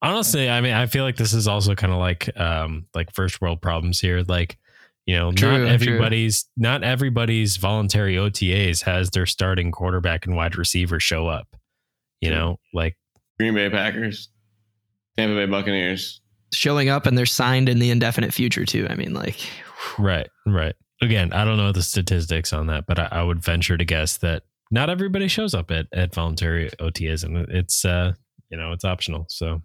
Honestly, 0.00 0.48
I 0.48 0.60
mean, 0.60 0.74
I 0.74 0.86
feel 0.86 1.04
like 1.04 1.16
this 1.16 1.32
is 1.32 1.48
also 1.48 1.74
kind 1.74 1.92
of 1.92 1.98
like 1.98 2.38
um 2.38 2.86
like 2.94 3.12
first 3.14 3.40
world 3.40 3.60
problems 3.60 3.98
here. 3.98 4.22
Like, 4.26 4.58
you 5.06 5.16
know, 5.16 5.32
True, 5.32 5.50
not 5.50 5.56
true. 5.58 5.66
everybody's 5.68 6.46
not 6.56 6.84
everybody's 6.84 7.56
voluntary 7.56 8.14
OTAs 8.16 8.82
has 8.82 9.10
their 9.10 9.26
starting 9.26 9.72
quarterback 9.72 10.26
and 10.26 10.36
wide 10.36 10.56
receiver 10.56 11.00
show 11.00 11.26
up. 11.26 11.56
You 12.20 12.30
know, 12.30 12.58
like 12.74 12.96
Green 13.38 13.54
Bay 13.54 13.70
Packers, 13.70 14.28
Tampa 15.16 15.34
Bay 15.34 15.46
Buccaneers. 15.46 16.20
Showing 16.52 16.88
up 16.88 17.06
and 17.06 17.16
they're 17.18 17.26
signed 17.26 17.68
in 17.68 17.78
the 17.78 17.90
indefinite 17.90 18.32
future 18.32 18.64
too. 18.64 18.86
I 18.88 18.94
mean, 18.94 19.12
like, 19.12 19.38
right, 19.98 20.28
right. 20.46 20.74
Again, 21.00 21.32
I 21.32 21.44
don't 21.44 21.56
know 21.56 21.72
the 21.72 21.82
statistics 21.82 22.52
on 22.52 22.66
that, 22.66 22.86
but 22.86 22.98
I, 22.98 23.08
I 23.12 23.22
would 23.22 23.40
venture 23.42 23.76
to 23.76 23.84
guess 23.84 24.16
that 24.18 24.42
not 24.70 24.90
everybody 24.90 25.28
shows 25.28 25.54
up 25.54 25.70
at, 25.70 25.86
at 25.92 26.14
voluntary 26.14 26.70
OTAs 26.80 27.24
and 27.24 27.36
it's 27.48 27.84
uh 27.84 28.12
you 28.50 28.56
know, 28.56 28.72
it's 28.72 28.84
optional. 28.84 29.26
So 29.28 29.62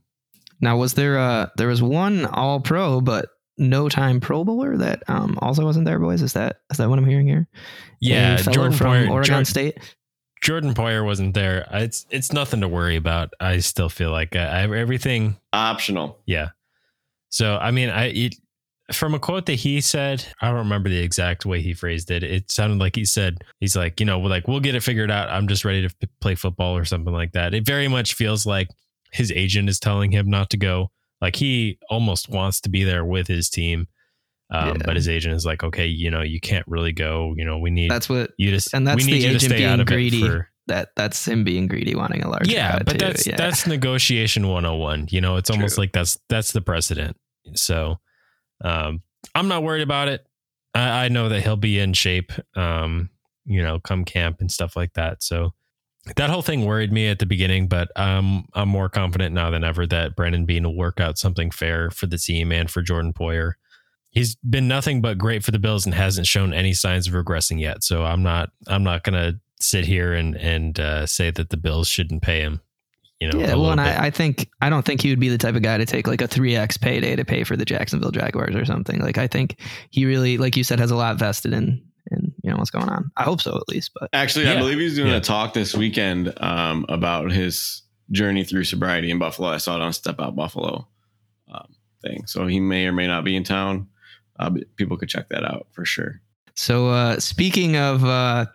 now 0.62 0.78
was 0.78 0.94
there 0.94 1.18
uh 1.18 1.48
there 1.58 1.68
was 1.68 1.82
one 1.82 2.26
All 2.26 2.60
Pro 2.60 3.02
but 3.02 3.30
no 3.58 3.90
time 3.90 4.20
Pro 4.20 4.44
Bowler 4.44 4.78
that 4.78 5.04
um 5.08 5.38
also 5.42 5.64
wasn't 5.64 5.86
there, 5.86 6.00
boys? 6.00 6.22
Is 6.22 6.34
that 6.34 6.58
is 6.72 6.78
that 6.78 6.90
what 6.90 7.00
I'm 7.00 7.06
hearing 7.06 7.28
here? 7.28 7.48
yeah, 8.00 8.38
Jordan 8.38 8.74
from 8.74 8.88
Poyer, 8.88 9.10
Oregon 9.10 9.36
Jor- 9.40 9.46
State. 9.46 9.80
Jordan 10.42 10.74
Poyer 10.74 11.06
wasn't 11.06 11.34
there. 11.34 11.66
It's 11.72 12.06
it's 12.10 12.34
nothing 12.34 12.62
to 12.62 12.68
worry 12.68 12.98
about. 12.98 13.34
I 13.40 13.60
still 13.60 13.90
feel 13.90 14.12
like 14.12 14.36
uh, 14.36 14.40
I, 14.40 14.64
everything. 14.64 15.38
Optional. 15.54 16.20
Yeah. 16.26 16.50
So 17.30 17.58
I 17.58 17.72
mean, 17.72 17.90
I 17.90 18.06
it, 18.08 18.36
from 18.92 19.14
a 19.14 19.20
quote 19.20 19.46
that 19.46 19.56
he 19.56 19.80
said, 19.82 20.26
I 20.42 20.48
don't 20.48 20.58
remember 20.58 20.90
the 20.90 21.00
exact 21.00 21.46
way 21.46 21.62
he 21.62 21.74
phrased 21.74 22.12
it. 22.12 22.24
It 22.24 22.52
sounded 22.52 22.80
like 22.80 22.96
he 22.96 23.06
said 23.06 23.44
he's 23.60 23.76
like, 23.76 24.00
you 24.00 24.06
know, 24.06 24.20
like 24.20 24.48
we'll 24.48 24.60
get 24.60 24.76
it 24.76 24.84
figured 24.84 25.10
out. 25.12 25.30
I'm 25.30 25.48
just 25.48 25.64
ready 25.64 25.88
to 25.88 25.96
p- 25.96 26.10
play 26.20 26.36
football 26.36 26.76
or 26.76 26.86
something 26.86 27.14
like 27.14 27.32
that. 27.32 27.54
It 27.54 27.66
very 27.66 27.88
much 27.88 28.14
feels 28.16 28.46
like 28.46 28.68
his 29.12 29.32
agent 29.32 29.70
is 29.70 29.80
telling 29.80 30.12
him 30.12 30.30
not 30.30 30.50
to 30.50 30.58
go. 30.58 30.92
Like 31.22 31.38
he 31.38 31.80
almost 31.90 32.28
wants 32.28 32.60
to 32.62 32.70
be 32.70 32.84
there 32.84 33.06
with 33.06 33.28
his 33.28 33.50
team. 33.50 33.88
Um, 34.52 34.68
Yeah. 34.68 34.84
But 34.86 34.98
his 34.98 35.08
agent 35.08 35.36
is 35.36 35.46
like, 35.46 35.64
okay, 35.64 35.86
you 35.88 36.12
know, 36.12 36.22
you 36.22 36.42
can't 36.42 36.68
really 36.68 36.92
go. 36.92 37.34
You 37.38 37.46
know, 37.46 37.58
we 37.60 37.72
need 37.72 37.90
That's 37.90 38.10
what 38.10 38.32
you 38.38 38.58
to 38.58 38.70
and 38.76 38.86
that's 38.86 39.06
we 39.06 39.12
need 39.12 39.22
the 39.22 39.28
you 39.32 39.40
to 39.40 39.46
agent 39.46 39.58
being 39.58 39.86
greedy. 39.86 40.22
for 40.22 40.50
that 40.68 40.90
that's 40.96 41.26
him 41.28 41.44
being 41.44 41.68
greedy, 41.68 41.96
wanting 41.96 42.24
a 42.24 42.30
large. 42.30 42.48
yeah 42.50 42.80
but 42.80 42.94
too. 42.94 42.98
that's 43.06 43.28
yeah. 43.28 43.36
that's 43.36 43.68
negotiation 43.68 44.48
101 44.48 45.08
you 45.10 45.20
know 45.20 45.36
it's 45.36 45.50
almost 45.50 45.78
like 45.78 45.92
that's 45.92 46.18
that's 46.30 46.54
the 46.54 46.62
precedent 46.62 47.18
so 47.54 47.98
um 48.62 49.02
i'm 49.36 49.48
not 49.48 49.64
worried 49.64 49.82
about 49.82 50.08
it. 50.08 50.26
I, 50.74 51.06
I 51.06 51.08
know 51.10 51.30
that 51.30 51.42
he'll 51.42 51.56
be 51.56 51.80
in 51.80 51.94
shape 51.94 52.32
um 52.56 53.10
you 53.46 53.62
know 53.62 53.80
come 53.80 54.06
camp 54.06 54.42
and 54.42 54.52
stuff 54.52 54.76
like 54.76 54.94
that. 54.94 55.24
So 55.24 55.54
that 56.18 56.30
whole 56.30 56.42
thing 56.42 56.66
worried 56.66 56.92
me 56.92 57.08
at 57.08 57.20
the 57.20 57.26
beginning 57.26 57.68
but 57.68 57.90
um 57.98 58.46
i'm 58.54 58.68
more 58.68 58.90
confident 58.90 59.34
now 59.34 59.50
than 59.50 59.64
ever 59.64 59.88
that 59.88 60.18
brandon 60.18 60.46
beane 60.46 60.66
will 60.66 60.76
work 60.76 61.00
out 61.00 61.18
something 61.18 61.50
fair 61.50 61.90
for 61.92 62.08
the 62.08 62.18
team 62.18 62.52
and 62.52 62.70
for 62.70 62.82
jordan 62.82 63.14
poyer. 63.14 63.54
He's 64.10 64.36
been 64.36 64.68
nothing 64.68 65.02
but 65.02 65.18
great 65.18 65.44
for 65.44 65.52
the 65.52 65.60
bills 65.60 65.86
and 65.86 65.96
hasn't 65.96 66.28
shown 66.28 66.54
any 66.54 66.74
signs 66.74 67.08
of 67.08 67.14
regressing 67.14 67.60
yet. 67.60 67.84
So 67.84 68.04
i'm 68.04 68.22
not 68.22 68.50
i'm 68.68 68.84
not 68.84 69.04
gonna 69.04 69.40
sit 69.64 69.86
here 69.86 70.14
and 70.14 70.36
and 70.36 70.80
uh, 70.80 71.06
say 71.06 71.32
that 71.32 71.50
the 71.50 71.58
Bills 71.58 71.88
shouldn't 71.88 72.22
pay 72.22 72.42
him. 72.42 72.62
You 73.24 73.32
know, 73.32 73.40
yeah, 73.40 73.54
a 73.54 73.60
well, 73.60 73.72
and 73.72 73.80
bit. 73.80 73.88
I, 74.00 74.08
I 74.08 74.10
think 74.10 74.50
I 74.62 74.70
don't 74.70 74.84
think 74.86 75.02
he 75.02 75.10
would 75.10 75.20
be 75.20 75.30
the 75.30 75.38
type 75.38 75.56
of 75.56 75.62
guy 75.62 75.78
to 75.78 75.86
take 75.86 76.08
like 76.08 76.22
a 76.22 76.28
three 76.28 76.56
x 76.56 76.78
payday 76.78 77.16
to 77.16 77.24
pay 77.26 77.44
for 77.44 77.56
the 77.56 77.66
Jacksonville 77.66 78.12
Jaguars 78.12 78.56
or 78.56 78.66
something. 78.66 79.00
Like 79.00 79.18
I 79.18 79.28
think 79.28 79.60
he 79.92 80.06
really, 80.06 80.38
like 80.38 80.58
you 80.58 80.64
said, 80.64 80.80
has 80.80 80.92
a 80.92 80.96
lot 80.96 81.18
vested 81.18 81.54
in 81.54 81.82
in 82.12 82.34
you 82.44 82.52
know 82.52 82.58
what's 82.58 82.70
going 82.70 82.90
on. 82.90 83.12
I 83.16 83.24
hope 83.24 83.42
so 83.42 83.56
at 83.56 83.68
least. 83.70 83.92
But 83.98 84.10
Actually, 84.14 84.48
I 84.50 84.58
believe 84.58 84.78
he's 84.78 84.96
doing 84.96 85.10
Yeah. 85.12 85.18
a 85.18 85.22
talk 85.22 85.54
this 85.54 85.74
weekend 85.74 86.34
um, 86.42 86.86
about 86.90 87.32
his 87.32 87.84
journey 88.12 88.44
through 88.44 88.66
sobriety 88.66 89.10
in 89.10 89.20
Buffalo. 89.20 89.48
I 89.48 89.58
saw 89.58 89.76
it 89.78 89.82
on 89.82 89.94
Step 89.94 90.20
Out 90.20 90.36
Buffalo 90.36 90.86
um, 91.50 91.74
thing. 92.02 92.26
So 92.26 92.46
he 92.46 92.60
may 92.60 92.86
or 92.88 92.92
may 92.92 93.08
not 93.08 93.24
be 93.24 93.36
in 93.38 93.44
town. 93.46 93.88
Uh, 94.38 94.52
people 94.76 94.98
could 94.98 95.08
check 95.10 95.30
that 95.30 95.46
out 95.46 95.68
for 95.72 95.86
sure. 95.86 96.20
So 96.56 96.90
uh, 96.90 97.20
speaking 97.20 97.78
of, 97.78 98.04
uh, 98.04 98.48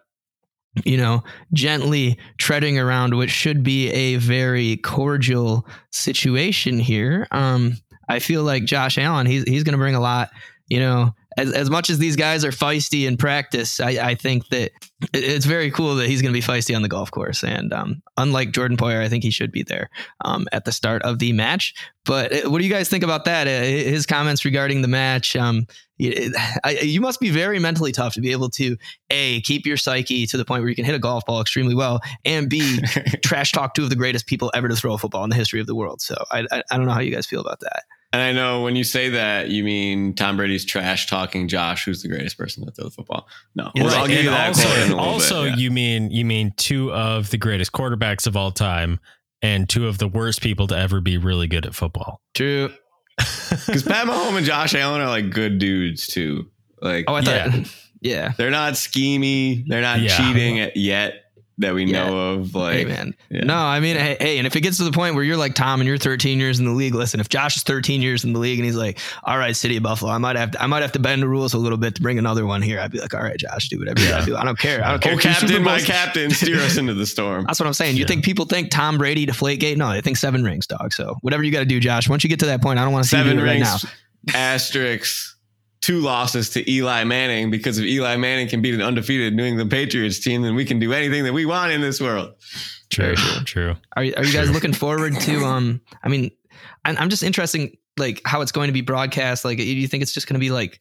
you 0.85 0.97
know, 0.97 1.23
gently 1.53 2.19
treading 2.39 2.79
around 2.79 3.17
what 3.17 3.31
should 3.31 3.63
be 3.63 3.91
a 3.91 4.17
very 4.17 4.77
cordial 4.79 5.67
situation 5.93 6.79
here, 6.79 7.27
um, 7.31 7.77
I 8.09 8.19
feel 8.19 8.43
like 8.43 8.65
Josh 8.65 8.99
Allen, 8.99 9.27
he's 9.27 9.45
he's 9.45 9.65
going 9.65 9.73
to 9.73 9.79
bring 9.79 9.95
a 9.95 10.01
lot. 10.01 10.31
You 10.69 10.81
know, 10.81 11.15
as 11.39 11.53
as 11.53 11.71
much 11.71 11.89
as 11.89 11.99
these 11.99 12.17
guys 12.17 12.45
are 12.45 12.51
feisty 12.51 13.07
in 13.07 13.17
practice, 13.17 13.79
I, 13.81 13.91
I 13.91 14.15
think 14.17 14.49
that 14.49 14.73
it's 15.15 15.47
very 15.47 15.71
cool 15.71 15.95
that 15.95 16.09
he's 16.09 16.21
going 16.21 16.35
to 16.35 16.39
be 16.39 16.45
feisty 16.45 16.75
on 16.75 16.83
the 16.83 16.89
golf 16.89 17.11
course. 17.13 17.45
And 17.45 17.73
um, 17.73 18.03
unlike 18.17 18.51
Jordan 18.51 18.77
Poyer, 18.77 19.01
I 19.01 19.09
think 19.09 19.23
he 19.23 19.31
should 19.31 19.53
be 19.53 19.63
there 19.63 19.89
um, 20.25 20.49
at 20.53 20.65
the 20.65 20.73
start 20.73 21.03
of 21.03 21.21
the 21.21 21.33
match. 21.33 21.75
But 22.05 22.33
uh, 22.33 22.51
what 22.51 22.59
do 22.59 22.65
you 22.65 22.73
guys 22.73 22.89
think 22.89 23.05
about 23.05 23.25
that? 23.27 23.47
Uh, 23.47 23.63
his 23.63 24.05
comments 24.05 24.45
regarding 24.45 24.83
the 24.83 24.89
match. 24.89 25.37
Um, 25.37 25.67
you, 25.97 26.33
you 26.83 27.01
must 27.01 27.21
be 27.21 27.31
very 27.31 27.59
mentally 27.61 27.93
tough 27.93 28.15
to 28.15 28.21
be 28.21 28.33
able 28.33 28.51
to 28.51 28.77
a 29.11 29.41
keep 29.43 29.65
your 29.65 29.77
psyche 29.77 30.27
to 30.27 30.37
the 30.37 30.45
point 30.45 30.63
where 30.63 30.69
you 30.69 30.77
can 30.77 30.85
hit 30.85 30.95
a 30.95 30.99
golf 30.99 31.25
ball 31.25 31.41
extremely 31.41 31.75
well, 31.75 32.01
and 32.25 32.51
b 32.51 32.81
trash 33.25 33.53
talk 33.53 33.75
two 33.75 33.85
of 33.85 33.91
the 33.91 33.97
greatest 33.97 34.27
people 34.27 34.51
ever 34.55 34.69
to 34.69 34.77
throw 34.77 34.95
a 34.95 34.99
football 34.99 35.23
in 35.25 35.31
the 35.31 35.37
history 35.37 35.61
of 35.61 35.67
the 35.67 35.75
world. 35.75 36.01
So 36.01 36.17
I, 36.31 36.47
I, 36.51 36.63
I 36.71 36.77
don't 36.77 36.87
know 36.87 36.93
how 36.93 37.01
you 37.01 37.13
guys 37.13 37.27
feel 37.27 37.41
about 37.41 37.61
that. 37.61 37.85
And 38.13 38.23
I 38.23 38.33
know 38.33 38.63
when 38.63 38.75
you 38.75 38.85
say 38.85 39.11
that, 39.11 39.49
you 39.51 39.63
mean 39.65 40.15
Tom 40.15 40.39
Brady's 40.39 40.65
trash 40.65 41.07
talking 41.09 41.47
Josh, 41.47 41.85
who's 41.85 42.03
the 42.03 42.09
greatest 42.09 42.39
person 42.39 42.65
to 42.65 42.73
throw 42.73 42.85
the 42.87 42.91
football. 42.91 43.29
No, 43.55 43.71
Yeah, 43.75 43.85
Well, 43.85 43.95
I'll 43.95 44.01
Right, 44.03 44.09
give 44.09 44.25
you 44.25 44.31
that 44.31 44.49
also, 44.49 44.83
in 44.87 44.93
a 44.93 44.97
also 44.97 45.43
bit, 45.45 45.51
yeah. 45.51 45.57
you 45.57 45.71
mean 45.71 46.11
you 46.11 46.25
mean 46.25 46.55
two 46.57 46.91
of 46.93 47.29
the 47.31 47.37
greatest 47.37 47.73
quarterbacks 47.73 48.27
of 48.27 48.35
all 48.37 48.51
time 48.51 48.99
and 49.43 49.69
two 49.69 49.87
of 49.89 49.99
the 49.99 50.09
worst 50.09 50.41
people 50.41 50.67
to 50.69 50.77
ever 50.77 51.01
be 51.03 51.19
really 51.19 51.47
good 51.49 51.67
at 51.67 51.75
football. 51.75 52.23
True. 52.35 52.71
Because 53.67 53.83
Pat 53.83 54.07
Mahomes 54.07 54.37
and 54.39 54.47
Josh 54.47 54.75
Allen 54.75 55.01
are 55.01 55.09
like 55.09 55.31
good 55.31 55.59
dudes 55.59 56.07
too. 56.07 56.51
Like 56.81 57.05
Oh, 57.09 57.15
I 57.15 57.23
thought. 57.23 57.69
Yeah. 58.01 58.33
they're 58.39 58.51
not 58.51 58.75
schemy. 58.75 59.65
They're 59.67 59.83
not 59.83 60.01
Yeah. 60.01 60.17
cheating 60.17 60.71
yet 60.75 61.25
that 61.59 61.75
we 61.75 61.85
Yeah. 61.85 62.07
know 62.09 62.33
of. 62.35 62.55
Like, 62.55 62.75
Hey 62.75 62.85
man. 62.85 63.15
yeah. 63.31 63.45
No, 63.45 63.57
I 63.57 63.81
mean, 63.81 63.97
hey, 63.97 64.17
hey, 64.21 64.39
and 64.39 64.47
if 64.47 64.55
it 64.57 64.61
gets 64.61 64.77
to 64.79 64.85
the 64.85 64.93
point 64.93 65.15
where 65.17 65.25
you're 65.25 65.37
like 65.37 65.55
Tom 65.55 65.81
and 65.81 65.89
you're 65.89 65.99
13 65.99 66.39
years 66.39 66.59
in 66.61 66.65
the 66.67 66.71
league, 66.73 66.95
listen, 66.95 67.19
if 67.21 67.29
Josh 67.29 67.57
is 67.57 67.63
13 67.65 68.01
years 68.01 68.25
in 68.25 68.33
the 68.33 68.39
league 68.39 68.59
and 68.59 68.65
he's 68.67 68.77
like, 68.77 68.99
all 69.25 69.37
right, 69.39 69.57
City 69.57 69.77
of 69.77 69.83
Buffalo, 69.83 70.13
I 70.13 70.19
might 70.19 70.37
have 70.37 70.53
to, 70.53 70.63
I 70.63 70.67
might 70.67 70.83
have 70.83 70.93
to 70.93 70.99
bend 70.99 71.21
the 71.23 71.29
rules 71.29 71.55
a 71.55 71.59
little 71.59 71.79
bit 71.79 71.95
to 71.97 72.03
bring 72.03 72.19
another 72.19 72.47
one 72.47 72.63
here. 72.63 72.79
I'd 72.81 72.93
be 72.93 73.01
like, 73.01 73.13
all 73.15 73.23
right, 73.23 73.37
Josh, 73.37 73.69
do 73.69 73.79
whatever 73.79 74.01
you 74.01 74.09
gotta 74.09 74.27
do. 74.27 74.37
I 74.37 74.45
don't 74.45 74.59
care. 74.59 74.85
I 74.85 74.91
don't 74.93 75.03
care. 75.03 75.15
Oh, 75.15 75.19
captain, 75.19 75.63
my 75.63 75.81
captain, 75.81 76.31
steer 76.33 76.61
us 76.61 76.77
into 76.77 76.95
the 76.95 77.07
storm. 77.07 77.45
That's 77.47 77.59
what 77.59 77.67
I'm 77.67 77.73
saying. 77.75 77.97
You 77.97 78.03
Yeah. 78.03 78.07
think 78.07 78.25
people 78.25 78.45
think 78.45 78.71
Tom 78.71 78.97
Brady 78.99 79.27
deflate 79.27 79.59
gate? 79.61 79.77
No, 79.79 79.91
they 79.93 80.01
think 80.01 80.17
seven 80.17 80.45
rings, 80.45 80.67
dog. 80.67 80.93
So 80.93 81.17
whatever 81.23 81.43
you 81.43 81.51
got 81.51 81.61
to 81.61 81.65
do, 81.67 81.81
Josh. 81.81 82.09
Once 82.09 82.23
you 82.23 82.31
get 82.31 82.39
to 82.41 82.47
that 82.47 82.63
point, 82.63 82.79
I 82.79 82.85
don't 82.85 82.93
want 82.93 83.05
to 83.05 83.09
see 83.11 83.17
you 83.17 83.23
Seven 83.25 83.37
do 83.37 83.43
it 83.43 83.47
right 83.47 83.53
rings, 83.61 83.85
now. 83.85 83.91
asterisks, 84.35 85.35
two 85.81 86.01
losses 86.01 86.51
to 86.51 86.71
Eli 86.71 87.05
Manning. 87.05 87.51
Because 87.51 87.79
if 87.79 87.85
Eli 87.87 88.17
Manning 88.17 88.49
can 88.49 88.61
beat 88.63 88.75
an 88.75 88.83
undefeated 88.83 89.35
New 89.35 89.45
England 89.45 89.71
Patriots 89.71 90.19
team, 90.19 90.43
then 90.43 90.55
we 90.55 90.65
can 90.65 90.79
do 90.79 90.93
anything 90.93 91.25
that 91.25 91.33
we 91.33 91.47
want 91.47 91.73
in 91.73 91.81
this 91.81 92.01
world. 92.01 92.35
True, 92.91 93.15
true. 93.15 93.45
true. 93.45 93.75
Are, 93.97 94.05
you- 94.05 94.15
are 94.17 94.25
you 94.25 94.33
guys 94.33 94.47
True. 94.47 94.55
looking 94.55 94.73
forward 94.73 95.19
to? 95.21 95.45
Um, 95.45 95.81
I 96.03 96.09
mean, 96.09 96.31
I'm, 96.85 96.97
I'm 96.97 97.09
just 97.11 97.23
interested, 97.23 97.77
like 97.99 98.23
how 98.25 98.41
it's 98.41 98.53
going 98.53 98.69
to 98.69 98.73
be 98.73 98.81
broadcast. 98.81 99.45
Like, 99.45 99.59
do 99.59 99.65
you 99.65 99.87
think 99.89 100.03
it's 100.03 100.13
just 100.13 100.27
going 100.27 100.35
to 100.35 100.41
be 100.41 100.51
like 100.51 100.81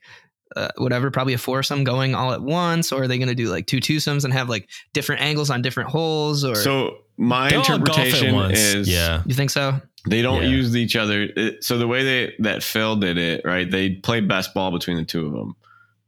uh, 0.55 0.69
whatever, 0.77 1.11
probably 1.11 1.33
a 1.33 1.37
foursome 1.37 1.83
going 1.83 2.15
all 2.15 2.31
at 2.31 2.41
once, 2.41 2.91
or 2.93 3.03
are 3.03 3.07
they 3.07 3.17
going 3.17 3.27
to 3.27 3.35
do 3.35 3.49
like 3.49 3.67
two 3.67 3.77
twosomes 3.79 4.23
and 4.23 4.31
have 4.33 4.47
like 4.49 4.69
different 4.93 5.21
angles 5.21 5.49
on 5.49 5.61
different 5.61 5.89
holes? 5.89 6.45
Or 6.45 6.55
So 6.55 6.99
my 7.17 7.49
They'll 7.49 7.59
all 7.61 7.79
golf 7.79 7.97
at 7.99 8.07
interpretation 8.07 8.51
is 8.51 8.87
yeah. 8.89 9.23
you 9.25 9.33
think 9.33 9.49
so? 9.49 9.81
They 10.07 10.21
don't 10.21 10.43
Yeah. 10.43 10.49
use 10.49 10.75
each 10.75 10.95
other. 10.95 11.23
It- 11.35 11.63
so 11.63 11.77
the 11.77 11.87
way 11.87 12.03
they 12.03 12.33
that 12.39 12.63
Phil 12.63 12.95
did 12.95 13.17
it, 13.17 13.41
right? 13.43 13.69
They 13.69 13.91
play 13.95 14.21
best 14.21 14.53
ball 14.53 14.71
between 14.71 14.97
the 14.97 15.03
two 15.05 15.25
of 15.25 15.33
them. 15.33 15.55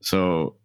So 0.01 0.55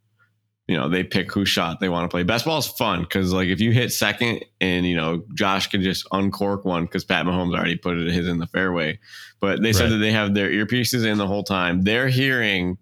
you 0.68 0.76
know 0.76 0.88
they 0.88 1.02
pick 1.04 1.30
who 1.32 1.44
shot 1.44 1.80
they 1.80 1.88
want 1.90 2.04
to 2.04 2.14
play. 2.14 2.22
Best 2.22 2.44
ball 2.44 2.58
is 2.58 2.66
fun 2.66 3.00
because 3.02 3.32
like 3.32 3.48
if 3.48 3.60
you 3.60 3.70
hit 3.72 3.92
second 3.92 4.44
and 4.60 4.86
you 4.86 4.96
know 4.96 5.22
Josh 5.34 5.66
can 5.66 5.82
just 5.82 6.06
uncork 6.12 6.64
one 6.64 6.84
because 6.84 7.04
Pat 7.04 7.26
Mahomes 7.26 7.54
already 7.54 7.76
put 7.76 7.98
it 7.98 8.10
his 8.12 8.26
in 8.28 8.38
the 8.38 8.46
fairway. 8.46 8.98
But 9.40 9.62
they 9.62 9.72
said 9.72 9.84
Right. 9.84 9.90
that 9.90 9.96
they 9.98 10.12
have 10.12 10.34
their 10.34 10.48
earpieces 10.50 11.04
in 11.04 11.18
the 11.18 11.26
whole 11.26 11.42
time. 11.44 11.82
They're 11.82 12.08
hearing 12.08 12.78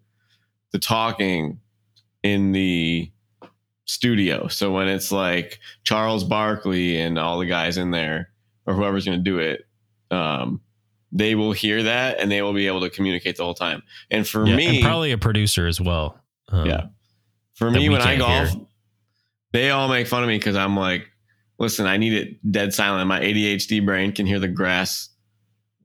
the 0.73 0.78
talking 0.78 1.59
in 2.23 2.52
the 2.52 3.11
studio. 3.85 4.49
So 4.49 4.73
when 4.73 4.89
it's 4.89 5.11
like 5.12 5.59
Charles 5.85 6.25
Barkley 6.25 7.01
and 7.01 7.19
all 7.19 7.39
the 7.39 7.47
guys 7.47 7.79
in 7.79 7.91
there 7.91 8.31
or 8.67 8.75
whoever's 8.75 9.05
going 9.05 9.19
to 9.19 9.25
do 9.25 9.39
it, 9.39 9.67
um, 10.11 10.61
they 11.11 11.35
will 11.35 11.53
hear 11.53 11.83
that 11.85 12.19
and 12.21 12.31
they 12.31 12.43
will 12.43 12.53
be 12.55 12.67
able 12.67 12.81
to 12.81 12.91
communicate 12.91 13.37
the 13.37 13.45
whole 13.45 13.55
time. 13.55 13.83
And 14.11 14.27
for 14.27 14.47
Yeah, 14.47 14.57
me, 14.57 14.77
and 14.77 14.83
probably 14.85 15.12
a 15.12 15.19
producer 15.19 15.67
as 15.67 15.81
well. 15.81 16.19
Um, 16.49 16.67
yeah, 16.67 16.87
for 17.55 17.71
me 17.71 17.89
when 17.89 18.01
I 18.03 18.17
golf, 18.17 18.49
hear. 18.51 18.61
they 19.53 19.71
all 19.71 19.89
make 19.89 20.07
fun 20.07 20.23
of 20.23 20.29
me 20.29 20.39
because 20.39 20.57
I'm 20.57 20.77
like, 20.77 21.07
listen, 21.59 21.87
I 21.87 21.97
need 21.97 22.12
it 22.15 22.53
dead 22.53 22.73
silent. 22.75 23.07
My 23.09 23.21
ADHD 23.21 23.85
brain 23.85 24.12
can 24.12 24.27
hear 24.27 24.39
the 24.39 24.49
grass 24.49 25.09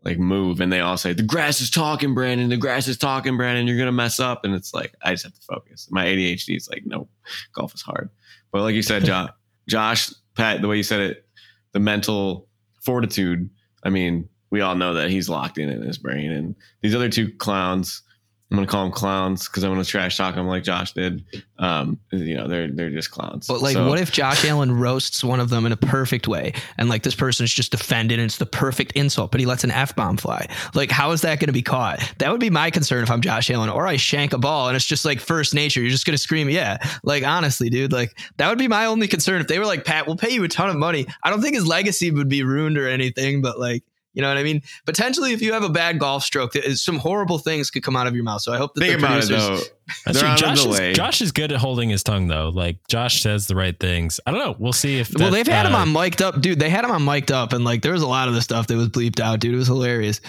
like 0.07 0.17
move, 0.19 0.61
and 0.61 0.71
they 0.71 0.79
all 0.79 0.95
say 0.95 1.11
the 1.11 1.21
grass 1.21 1.59
is 1.59 1.69
talking, 1.69 2.13
Brandon. 2.13 2.47
The 2.49 2.55
grass 2.55 2.87
is 2.87 2.97
talking, 2.97 3.35
Brandon. 3.35 3.67
You're 3.67 3.77
gonna 3.77 3.91
mess 3.91 4.19
up, 4.21 4.45
and 4.45 4.55
it's 4.55 4.73
like 4.73 4.95
I 5.03 5.11
just 5.11 5.25
have 5.25 5.33
to 5.33 5.41
focus. 5.41 5.89
My 5.91 6.05
ADHD 6.05 6.55
is 6.55 6.69
like, 6.69 6.83
no, 6.85 7.09
golf 7.53 7.75
is 7.75 7.81
hard. 7.81 8.09
But 8.51 8.61
like 8.61 8.73
you 8.73 8.81
said, 8.81 9.03
Josh, 9.05 9.29
Josh, 9.67 10.13
Pat, 10.35 10.61
the 10.61 10.67
way 10.69 10.77
you 10.77 10.83
said 10.83 11.01
it, 11.01 11.27
the 11.73 11.79
mental 11.79 12.47
fortitude. 12.81 13.49
I 13.83 13.89
mean, 13.89 14.29
we 14.49 14.61
all 14.61 14.75
know 14.75 14.93
that 14.93 15.09
he's 15.09 15.27
locked 15.27 15.57
in 15.57 15.69
in 15.69 15.81
his 15.81 15.97
brain, 15.97 16.31
and 16.31 16.55
these 16.81 16.95
other 16.95 17.09
two 17.09 17.31
clowns. 17.33 18.01
I'm 18.49 18.55
gonna 18.55 18.67
call 18.67 18.83
them 18.83 18.93
clowns 18.93 19.47
because 19.47 19.63
I'm 19.63 19.71
gonna 19.71 19.83
trash 19.83 20.15
talk 20.15 20.35
them 20.35 20.47
like 20.47 20.63
Josh 20.63 20.93
did. 20.93 21.25
Um, 21.59 21.99
you 22.11 22.35
know, 22.37 22.47
they're 22.47 22.71
they're 22.71 22.89
just 22.89 23.11
clowns. 23.11 23.45
But 23.45 23.61
like, 23.61 23.73
So- 23.73 23.89
what 23.89 23.99
if 23.99 24.09
Josh 24.11 24.45
Allen 24.45 24.71
roasts 24.71 25.21
one 25.21 25.41
of 25.41 25.49
them 25.49 25.65
in 25.65 25.73
a 25.73 25.77
perfect 25.77 26.29
way, 26.29 26.53
and 26.77 26.87
like 26.87 27.03
this 27.03 27.13
person 27.15 27.43
is 27.43 27.53
just 27.53 27.73
offended, 27.73 28.19
and 28.19 28.25
it's 28.25 28.37
the 28.37 28.45
perfect 28.45 28.93
insult, 28.93 29.31
but 29.31 29.41
he 29.41 29.45
lets 29.45 29.65
an 29.65 29.71
f 29.71 29.93
bomb 29.97 30.15
fly? 30.15 30.47
Like, 30.73 30.91
how 30.91 31.11
is 31.11 31.21
that 31.23 31.39
going 31.41 31.47
to 31.47 31.53
be 31.53 31.61
caught? 31.61 31.99
That 32.19 32.31
would 32.31 32.39
be 32.39 32.49
my 32.49 32.71
concern 32.71 33.03
if 33.03 33.11
I'm 33.11 33.19
Josh 33.19 33.51
Allen, 33.51 33.69
or 33.69 33.85
I 33.85 33.97
shank 33.97 34.31
a 34.31 34.37
ball, 34.37 34.69
and 34.69 34.77
it's 34.77 34.85
just 34.85 35.03
like 35.03 35.19
first 35.19 35.53
nature. 35.53 35.81
You're 35.81 35.89
just 35.89 36.05
going 36.05 36.13
to 36.15 36.17
scream, 36.17 36.49
yeah. 36.49 36.77
Like 37.03 37.25
honestly, 37.25 37.69
dude, 37.69 37.91
like 37.91 38.17
that 38.37 38.47
would 38.47 38.59
be 38.59 38.69
my 38.69 38.85
only 38.85 39.09
concern 39.09 39.41
if 39.41 39.47
they 39.47 39.59
were 39.59 39.65
like, 39.65 39.83
Pat, 39.83 40.07
we'll 40.07 40.15
pay 40.15 40.29
you 40.29 40.45
a 40.45 40.47
ton 40.47 40.69
of 40.69 40.77
money. 40.77 41.05
I 41.21 41.31
don't 41.31 41.41
think 41.41 41.55
his 41.55 41.67
legacy 41.67 42.11
would 42.11 42.29
be 42.29 42.43
ruined 42.43 42.77
or 42.77 42.87
anything, 42.87 43.41
but 43.41 43.59
like. 43.59 43.83
You 44.17 44.23
know 44.23 44.29
what 44.29 44.37
I 44.39 44.43
mean? 44.43 44.63
Potentially, 44.87 45.31
if 45.31 45.43
you 45.43 45.53
have 45.53 45.61
a 45.63 45.69
bad 45.69 45.99
golf 45.99 46.23
stroke, 46.23 46.53
th- 46.53 46.75
some 46.77 46.97
horrible 46.97 47.37
things 47.37 47.69
could 47.69 47.83
come 47.83 47.95
out 47.95 48.07
of 48.07 48.15
your 48.15 48.23
mouth. 48.23 48.41
So 48.41 48.51
I 48.51 48.57
hope 48.57 48.73
that 48.73 48.81
think 48.81 48.93
the 48.99 49.05
about 49.05 49.23
it 49.23 49.27
producers, 49.27 49.47
though. 49.69 49.75
That's 50.05 50.19
They're 50.19 50.35
true. 50.35 50.47
on 50.47 50.53
a 50.53 50.55
Josh, 50.55 50.65
is, 50.65 50.97
Josh 50.97 51.21
is 51.21 51.31
good 51.31 51.51
at 51.51 51.59
holding 51.59 51.89
his 51.89 52.01
tongue 52.01 52.27
though. 52.27 52.49
Like 52.49 52.77
Josh 52.87 53.21
says 53.21 53.45
the 53.45 53.55
right 53.55 53.79
things. 53.79 54.19
I 54.25 54.31
don't 54.31 54.39
know. 54.39 54.55
We'll 54.57 54.73
see 54.73 54.97
if. 54.99 55.13
Well, 55.13 55.29
that, 55.29 55.37
they've 55.37 55.47
had 55.47 55.67
him 55.67 55.75
uh, 55.75 55.81
on 55.81 55.93
mic'd 55.93 56.23
up, 56.23 56.41
dude. 56.41 56.57
They 56.57 56.71
had 56.71 56.83
him 56.83 56.89
on 56.89 57.05
mic'd 57.05 57.31
up, 57.31 57.53
and 57.53 57.63
like 57.63 57.83
there 57.83 57.93
was 57.93 58.01
a 58.01 58.07
lot 58.07 58.27
of 58.27 58.33
the 58.33 58.41
stuff 58.41 58.65
that 58.67 58.75
was 58.75 58.89
bleeped 58.89 59.19
out, 59.19 59.39
dude. 59.39 59.53
It 59.53 59.57
was 59.57 59.67
hilarious. 59.67 60.19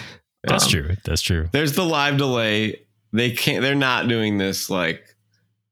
That's 0.43 0.65
Um, 0.65 0.69
true. 0.69 0.95
That's 1.03 1.21
true. 1.23 1.49
There's 1.51 1.73
the 1.73 1.83
live 1.83 2.17
delay. 2.17 2.81
They 3.11 3.31
can't. 3.31 3.63
They're 3.63 3.73
not 3.73 4.07
doing 4.07 4.37
this 4.37 4.69
like. 4.69 5.03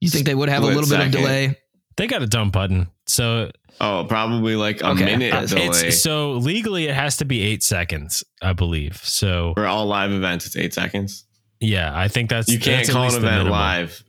You 0.02 0.10
think 0.10 0.26
they 0.26 0.34
would 0.36 0.50
have 0.50 0.64
a 0.64 0.66
Split 0.66 0.76
little 0.76 0.98
bit 0.98 1.06
of 1.06 1.12
delay? 1.12 1.58
They 1.98 2.08
got 2.08 2.24
a 2.24 2.28
dump 2.28 2.54
button. 2.54 2.88
So 3.06 3.52
Oh, 3.80 4.06
probably 4.10 4.56
like 4.56 4.82
a 4.82 4.90
Okay. 4.90 5.06
minute 5.06 5.34
Uh, 5.34 5.46
delay. 5.46 5.66
it's 5.88 6.02
so 6.02 6.34
legally 6.34 6.86
it 6.88 6.96
has 6.96 7.18
to 7.18 7.26
be 7.26 7.42
eight 7.44 7.62
seconds, 7.64 8.24
I 8.42 8.54
believe. 8.54 8.98
So 9.04 9.54
For 9.56 9.66
all 9.68 9.86
live 9.86 10.12
events, 10.12 10.46
it's 10.48 10.56
eight 10.58 10.74
seconds. 10.74 11.26
Yeah, 11.60 11.92
I 11.96 12.08
think 12.08 12.30
that's 12.30 12.50
You 12.50 12.60
can't 12.60 12.86
that's 12.86 12.90
call 12.92 13.04
an 13.08 13.16
event 13.16 13.50
live 13.50 14.04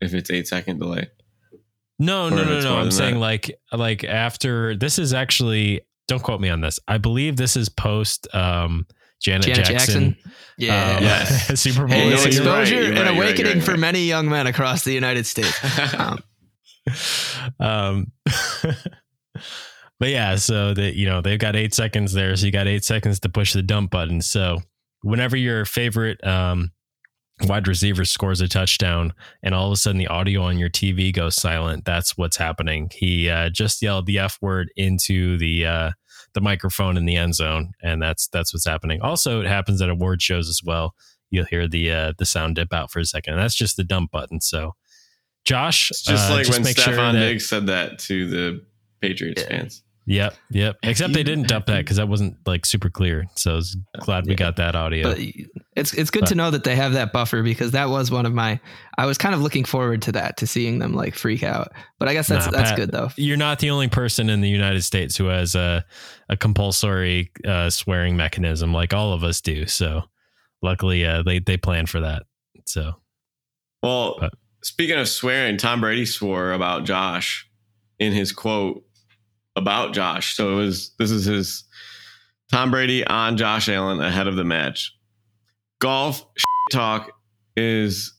if 0.00 0.14
it's 0.14 0.30
eight 0.30 0.46
second 0.48 0.78
delay. 0.80 1.08
No, 1.98 2.26
Or 2.26 2.30
no, 2.30 2.44
no, 2.44 2.60
no. 2.60 2.76
I'm 2.78 2.90
saying 2.90 3.14
that. 3.14 3.20
like 3.20 3.54
like 3.72 4.04
after 4.04 4.76
this 4.76 4.98
is 4.98 5.12
actually 5.14 5.80
don't 6.08 6.22
quote 6.22 6.40
me 6.40 6.48
on 6.48 6.60
this. 6.60 6.78
I 6.88 6.98
believe 6.98 7.36
this 7.36 7.56
is 7.56 7.68
post 7.68 8.26
um 8.34 8.86
Janet, 9.22 9.46
Janet 9.46 9.66
Jackson. 9.66 10.02
Jackson. 10.14 10.32
Yeah. 10.58 10.96
um, 10.96 11.02
Yes. 11.04 11.60
Super 11.60 11.86
Bowl. 11.86 11.96
Hey, 11.96 12.10
no, 12.10 12.16
right, 12.16 12.26
exposure 12.26 12.74
you're 12.74 12.84
and 12.86 12.94
right, 12.94 12.96
you're 12.96 13.04
right, 13.04 13.16
awakening 13.16 13.54
right, 13.58 13.62
for 13.64 13.76
many 13.76 14.04
young 14.06 14.28
men 14.28 14.48
across 14.48 14.82
the 14.84 14.92
United 14.92 15.26
States. 15.26 15.56
Um, 15.98 16.18
um 17.60 18.12
but 19.98 20.08
yeah 20.08 20.36
so 20.36 20.74
that 20.74 20.94
you 20.94 21.06
know 21.06 21.20
they've 21.20 21.38
got 21.38 21.56
eight 21.56 21.74
seconds 21.74 22.12
there. 22.12 22.34
So 22.36 22.46
you 22.46 22.52
got 22.52 22.66
eight 22.66 22.84
seconds 22.84 23.20
to 23.20 23.28
push 23.28 23.52
the 23.52 23.62
dump 23.62 23.90
button. 23.90 24.20
So 24.20 24.60
whenever 25.02 25.36
your 25.36 25.64
favorite 25.64 26.24
um 26.26 26.72
wide 27.44 27.66
receiver 27.66 28.04
scores 28.04 28.40
a 28.40 28.48
touchdown 28.48 29.12
and 29.42 29.54
all 29.54 29.66
of 29.66 29.72
a 29.72 29.76
sudden 29.76 29.98
the 29.98 30.06
audio 30.06 30.42
on 30.42 30.58
your 30.58 30.68
tv 30.70 31.12
goes 31.12 31.34
silent 31.34 31.84
that's 31.84 32.16
what's 32.16 32.36
happening. 32.36 32.90
He 32.94 33.28
uh, 33.28 33.48
just 33.48 33.82
yelled 33.82 34.06
the 34.06 34.18
f 34.18 34.38
word 34.40 34.70
into 34.76 35.38
the 35.38 35.66
uh 35.66 35.90
the 36.34 36.40
microphone 36.40 36.96
in 36.96 37.04
the 37.04 37.16
end 37.16 37.34
zone 37.34 37.72
and 37.82 38.00
that's 38.00 38.28
that's 38.28 38.54
what's 38.54 38.66
happening. 38.66 39.00
Also 39.02 39.40
it 39.40 39.46
happens 39.46 39.82
at 39.82 39.88
award 39.90 40.22
shows 40.22 40.48
as 40.48 40.62
well. 40.64 40.94
You'll 41.30 41.46
hear 41.46 41.66
the 41.66 41.90
uh 41.90 42.12
the 42.18 42.26
sound 42.26 42.56
dip 42.56 42.72
out 42.72 42.90
for 42.90 43.00
a 43.00 43.04
second 43.04 43.36
that's 43.36 43.54
just 43.54 43.76
the 43.76 43.84
dump 43.84 44.10
button. 44.10 44.40
So 44.40 44.74
josh 45.44 45.90
It's 45.90 46.02
just 46.02 46.30
uh, 46.30 46.34
like 46.34 46.48
when 46.48 46.62
make 46.62 46.78
sure 46.78 47.12
Diggs 47.12 47.48
said 47.48 47.66
that 47.66 47.98
to 48.00 48.28
the 48.28 48.64
Patriots 49.00 49.42
Yeah. 49.42 49.48
fans. 49.48 49.82
Yep, 50.04 50.34
yep. 50.50 50.76
Except 50.82 51.12
they 51.12 51.22
didn't 51.22 51.46
dump 51.46 51.66
that 51.66 51.78
because 51.78 51.96
that 51.98 52.08
wasn't 52.08 52.36
like 52.44 52.66
super 52.66 52.90
clear. 52.90 53.24
So 53.36 53.52
I 53.52 53.54
was 53.54 53.76
glad 54.00 54.24
we 54.26 54.32
Yeah. 54.32 54.36
got 54.36 54.56
that 54.56 54.74
audio. 54.74 55.04
But 55.14 55.20
it's 55.76 55.94
it's 55.94 56.10
good 56.10 56.22
But- 56.22 56.28
to 56.30 56.34
know 56.34 56.50
that 56.50 56.64
they 56.64 56.74
have 56.74 56.94
that 56.94 57.12
buffer 57.12 57.40
because 57.44 57.70
that 57.70 57.88
was 57.88 58.10
one 58.10 58.26
of 58.26 58.32
my. 58.34 58.58
I 58.98 59.06
was 59.06 59.16
kind 59.16 59.32
of 59.32 59.42
looking 59.42 59.64
forward 59.64 60.02
to 60.02 60.12
that 60.12 60.38
to 60.38 60.46
seeing 60.48 60.80
them 60.80 60.92
like 60.92 61.14
freak 61.14 61.44
out. 61.44 61.68
But 62.00 62.08
I 62.08 62.14
guess 62.14 62.26
that's 62.26 62.46
Nah, 62.46 62.50
that's 62.50 62.70
Pat, 62.70 62.78
good 62.78 62.90
though. 62.90 63.10
You're 63.16 63.36
not 63.36 63.60
the 63.60 63.70
only 63.70 63.86
person 63.86 64.28
in 64.28 64.40
the 64.40 64.48
United 64.50 64.82
States 64.82 65.16
who 65.16 65.26
has 65.26 65.54
a 65.54 65.84
a 66.28 66.36
compulsory 66.36 67.30
uh, 67.46 67.70
swearing 67.70 68.16
mechanism 68.16 68.72
like 68.74 68.92
all 68.92 69.12
of 69.12 69.22
us 69.22 69.40
do. 69.40 69.66
So 69.66 70.02
luckily, 70.62 71.06
uh, 71.06 71.22
they 71.22 71.38
they 71.38 71.56
plan 71.56 71.86
for 71.86 72.00
that. 72.00 72.24
So 72.66 72.94
Well, 73.84 74.16
But- 74.18 74.34
speaking 74.62 74.98
of 74.98 75.08
swearing, 75.08 75.56
Tom 75.56 75.80
Brady 75.80 76.06
swore 76.06 76.52
about 76.52 76.84
Josh 76.84 77.48
in 77.98 78.12
his 78.12 78.32
quote 78.32 78.84
about 79.56 79.94
Josh. 79.94 80.34
So 80.36 80.52
it 80.52 80.56
was 80.56 80.92
this 80.98 81.10
is 81.10 81.24
his 81.24 81.64
Tom 82.50 82.70
Brady 82.70 83.06
on 83.06 83.36
Josh 83.36 83.68
Allen 83.68 84.00
ahead 84.00 84.26
of 84.26 84.36
the 84.36 84.44
match. 84.44 84.94
Golf 85.80 86.24
talk 86.72 87.10
is 87.56 88.14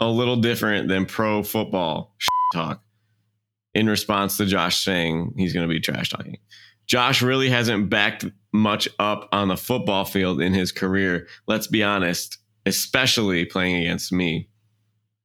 a 0.00 0.08
little 0.08 0.36
different 0.36 0.88
than 0.88 1.06
pro 1.06 1.42
football 1.42 2.14
talk 2.54 2.82
in 3.74 3.88
response 3.88 4.36
to 4.36 4.46
Josh 4.46 4.82
saying 4.82 5.34
he's 5.36 5.52
going 5.52 5.68
to 5.68 5.72
be 5.72 5.80
trash 5.80 6.10
talking. 6.10 6.38
Josh 6.86 7.20
really 7.20 7.50
hasn't 7.50 7.90
backed 7.90 8.24
much 8.52 8.88
up 8.98 9.28
on 9.32 9.48
the 9.48 9.56
football 9.56 10.04
field 10.04 10.40
in 10.40 10.54
his 10.54 10.72
career. 10.72 11.26
Let's 11.46 11.66
be 11.66 11.82
honest, 11.82 12.38
especially 12.64 13.44
playing 13.44 13.82
against 13.82 14.12
me. 14.12 14.48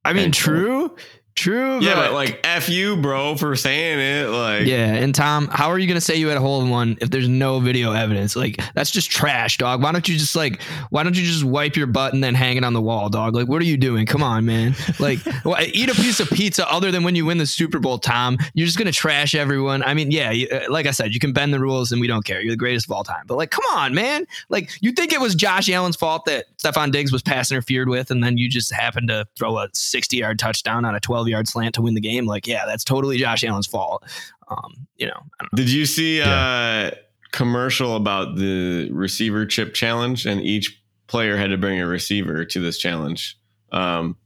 I 0.04 0.14
mean, 0.14 0.32
true, 0.32 0.96
true. 1.36 1.80
Yeah, 1.80 1.96
but 1.96 2.14
like 2.14 2.40
F 2.44 2.70
you, 2.70 2.98
bro, 2.98 3.36
for 3.36 3.56
saying 3.56 4.00
it. 4.00 4.30
Like 4.30 4.66
Yeah, 4.66 4.94
and 4.94 5.14
Tom, 5.14 5.48
how 5.48 5.70
are 5.70 5.80
you 5.80 5.88
to 5.96 6.02
say 6.02 6.16
you 6.16 6.28
had 6.28 6.38
a 6.38 6.42
hole 6.42 6.62
in 6.62 6.70
one 6.70 6.98
if 7.02 7.10
there's 7.10 7.28
no 7.28 7.60
video 7.60 7.92
evidence? 7.92 8.36
Like 8.36 8.62
that's 8.74 8.92
just 8.92 9.12
trash, 9.12 9.58
dog. 9.58 9.82
Why 9.84 9.92
don't 9.92 10.08
you 10.08 10.18
just 10.18 10.36
like 10.36 10.62
why 10.90 11.04
don't 11.04 11.16
you 11.16 11.24
just 11.24 11.44
wipe 11.44 11.76
your 11.76 11.88
butt 11.88 12.14
and 12.14 12.24
then 12.24 12.36
hang 12.36 12.58
it 12.58 12.64
on 12.64 12.74
the 12.74 12.82
wall, 12.82 13.10
dog? 13.10 13.36
Like 13.36 13.48
what 13.48 13.62
are 13.62 13.66
you 13.66 13.78
doing? 13.78 14.06
Come 14.06 14.24
on, 14.24 14.46
man. 14.46 14.76
Like 15.00 15.20
eat 15.74 15.90
a 15.90 15.96
piece 15.96 16.20
of 16.20 16.30
pizza 16.30 16.70
other 16.72 16.92
than 16.92 17.04
when 17.04 17.16
you 17.16 17.26
win 17.26 17.38
the 17.38 17.46
Super 17.46 17.80
Bowl, 17.80 17.98
Tom. 17.98 18.38
You're 18.54 18.66
just 18.68 18.78
to 18.78 18.92
trash 18.92 19.36
everyone. 19.36 19.84
I 19.84 19.94
mean, 19.94 20.12
yeah, 20.12 20.34
uh, 20.52 20.72
like 20.72 20.88
I 20.88 20.92
said, 20.92 21.14
you 21.14 21.20
can 21.20 21.34
bend 21.34 21.54
the 21.54 21.60
rules 21.60 21.92
and 21.92 22.02
we 22.02 22.08
don't 22.08 22.26
care. 22.26 22.42
You're 22.42 22.54
the 22.54 22.58
greatest 22.58 22.88
of 22.88 22.92
all 22.92 23.04
time. 23.04 23.26
But 23.28 23.36
like 23.36 23.52
come 23.52 23.66
on, 23.74 23.94
man. 23.94 24.26
Like 24.50 24.72
you 24.82 24.92
think 24.92 25.14
it 25.14 25.22
was 25.22 25.36
Josh 25.36 25.70
Allen's 25.70 25.96
fault 25.96 26.26
that 26.26 26.46
Stefon 26.58 26.92
Diggs 26.92 27.12
was 27.12 27.22
pass 27.22 27.52
interfered 27.52 27.90
with 27.90 28.12
and 28.12 28.24
then 28.24 28.38
you 28.38 28.50
just 28.50 28.74
happened 28.74 29.10
to 29.10 29.26
throw 29.38 29.58
a 29.58 29.68
60-yard 29.70 30.40
touchdown 30.40 30.86
on 30.86 30.96
a 30.96 31.00
12-yard 31.24 31.48
slant 31.48 31.76
to 31.76 31.82
win 31.82 31.94
the 31.94 32.02
game? 32.02 32.26
Like, 32.26 32.48
yeah, 32.48 32.64
that's 32.66 32.84
totally 32.84 33.18
Josh 33.18 33.44
Allen's 33.44 33.68
fault. 33.68 34.04
Um, 34.50 34.88
you 34.98 35.08
know, 35.08 35.14
I 35.40 35.44
don't 35.44 35.56
Did 35.56 35.70
you 35.72 35.86
see 35.86 36.20
Yeah. 36.20 36.92
uh 36.92 36.96
commercial 37.32 37.96
about 37.96 38.36
the 38.36 38.90
receiver 38.92 39.46
chip 39.46 39.74
challenge 39.74 40.26
and 40.26 40.42
each 40.42 40.82
player 41.08 41.38
had 41.38 41.52
to 41.52 41.58
bring 41.58 41.80
a 41.80 41.88
receiver 41.88 42.44
to 42.46 42.60
this 42.60 42.78
challenge? 42.78 43.38
Um 43.72 44.18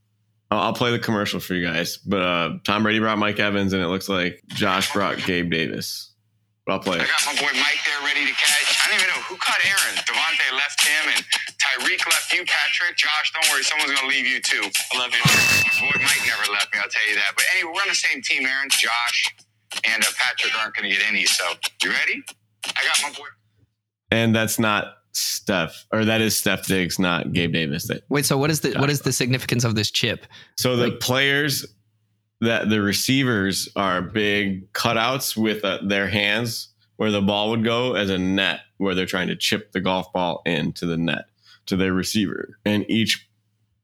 I'll, 0.52 0.60
I'll 0.60 0.74
play 0.74 0.92
the 0.92 1.00
commercial 1.00 1.40
for 1.40 1.54
you 1.54 1.66
guys, 1.66 1.98
but 1.98 2.22
uh 2.22 2.50
Tom 2.64 2.84
Brady 2.84 3.00
brought 3.00 3.18
Mike 3.20 3.40
Evans 3.40 3.74
and 3.74 3.84
it 3.84 3.88
looks 3.88 4.10
like 4.10 4.42
Josh 4.48 4.92
brought 4.94 5.18
Gabe 5.26 5.52
Davis. 5.52 6.12
But 6.66 6.74
I'll 6.74 6.80
play 6.80 6.98
I 7.00 7.04
got 7.06 7.26
my 7.28 7.34
boy 7.40 7.52
Mike 7.54 7.80
there 7.86 8.02
ready 8.08 8.26
to 8.26 8.34
catch. 8.34 8.75
I 8.86 8.90
don't 8.94 9.02
even 9.02 9.10
know 9.10 9.22
who 9.26 9.36
caught 9.38 9.58
Aaron. 9.66 9.98
Davante 10.06 10.46
left 10.54 10.78
him, 10.86 11.10
and 11.18 11.26
Tyreek 11.58 12.06
left 12.06 12.32
you, 12.32 12.46
Patrick. 12.46 12.96
Josh, 12.98 13.34
don't 13.34 13.50
worry, 13.52 13.64
someone's 13.64 13.92
gonna 13.98 14.08
leave 14.08 14.28
you 14.28 14.40
too. 14.40 14.62
I 14.94 14.98
love 15.00 15.10
you. 15.12 15.22
My 15.26 15.90
boy 15.92 16.00
Mike 16.06 16.22
never 16.28 16.52
left 16.54 16.70
me. 16.74 16.80
I'll 16.82 16.90
tell 16.90 17.08
you 17.10 17.16
that. 17.16 17.34
But 17.36 17.46
anyway, 17.56 17.72
we're 17.74 17.82
on 17.82 17.90
the 17.90 17.96
same 17.96 18.22
team, 18.22 18.46
Aaron. 18.46 18.70
Josh 18.70 19.36
and 19.90 20.04
uh, 20.04 20.08
Patrick 20.18 20.54
aren't 20.62 20.76
gonna 20.76 20.90
get 20.90 21.02
any. 21.10 21.26
So 21.26 21.44
you 21.84 21.90
ready? 21.90 22.24
I 22.68 22.84
got 22.86 23.00
my 23.02 23.10
boy. 23.18 23.26
And 24.12 24.36
that's 24.36 24.60
not 24.60 24.98
Steph, 25.14 25.86
or 25.92 26.06
that 26.06 26.22
is 26.22 26.38
Steph 26.38 26.68
Diggs, 26.68 27.00
not 27.00 27.34
Gabe 27.34 27.54
Davis. 27.54 27.88
That 27.88 28.04
Wait, 28.10 28.26
so 28.26 28.38
what 28.38 28.52
is 28.52 28.62
the 28.62 28.74
what 28.78 28.92
is 28.92 29.02
the 29.02 29.12
significance 29.12 29.64
of 29.64 29.74
this 29.74 29.90
chip? 29.90 30.28
So 30.58 30.76
the 30.76 30.90
Like- 30.90 31.00
players 31.00 31.66
that 32.42 32.70
the 32.70 32.82
receivers 32.82 33.68
are 33.76 34.02
big 34.02 34.72
cutouts 34.74 35.36
with 35.36 35.64
uh, 35.66 35.80
their 35.88 36.08
hands 36.08 36.68
where 36.98 37.12
the 37.12 37.22
ball 37.22 37.50
would 37.50 37.64
go 37.64 37.94
as 37.94 38.10
a 38.10 38.18
net 38.18 38.62
where 38.78 38.96
they're 38.96 39.06
trying 39.06 39.28
to 39.28 39.36
chip 39.36 39.72
the 39.72 39.82
golf 39.82 40.12
ball 40.14 40.42
into 40.46 40.86
the 40.86 40.98
net 40.98 41.26
to 41.68 41.76
their 41.76 41.94
receiver. 41.94 42.58
And 42.66 42.86
each 42.90 43.28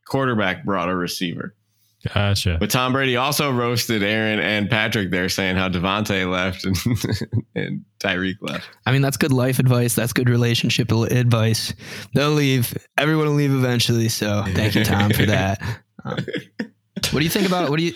quarterback 0.06 0.66
brought 0.66 0.90
a 0.90 0.96
receiver. 0.96 1.56
gotcha. 2.14 2.58
But 2.60 2.70
Tom 2.70 2.94
Brady 2.94 3.16
also 3.16 3.52
roasted 3.52 4.04
Aaron 4.04 4.40
and 4.40 4.70
Patrick 4.70 5.12
there 5.12 5.30
saying 5.30 5.56
how 5.56 5.70
Davante 5.70 6.30
left 6.30 6.66
and, 6.66 6.78
and 7.56 7.86
Tyreek 8.00 8.38
left. 8.42 8.70
I 8.86 8.92
mean, 8.92 9.02
that's 9.02 9.18
good 9.18 9.32
life 9.32 9.60
advice. 9.60 9.96
That's 9.96 10.14
good 10.14 10.30
relationship 10.30 10.92
advice. 10.92 11.74
They'll 12.14 12.32
leave. 12.32 12.78
Everyone 12.98 13.28
will 13.28 13.34
leave 13.34 13.54
eventually. 13.54 14.10
So 14.10 14.44
thank 14.48 14.76
you, 14.76 14.84
Tom, 14.84 15.12
for 15.12 15.26
that. 15.28 15.62
Um, 16.04 16.18
what 17.12 17.20
do 17.20 17.24
you 17.24 17.30
think 17.30 17.48
about 17.48 17.70
what 17.70 17.78
do 17.78 17.86
you 17.86 17.94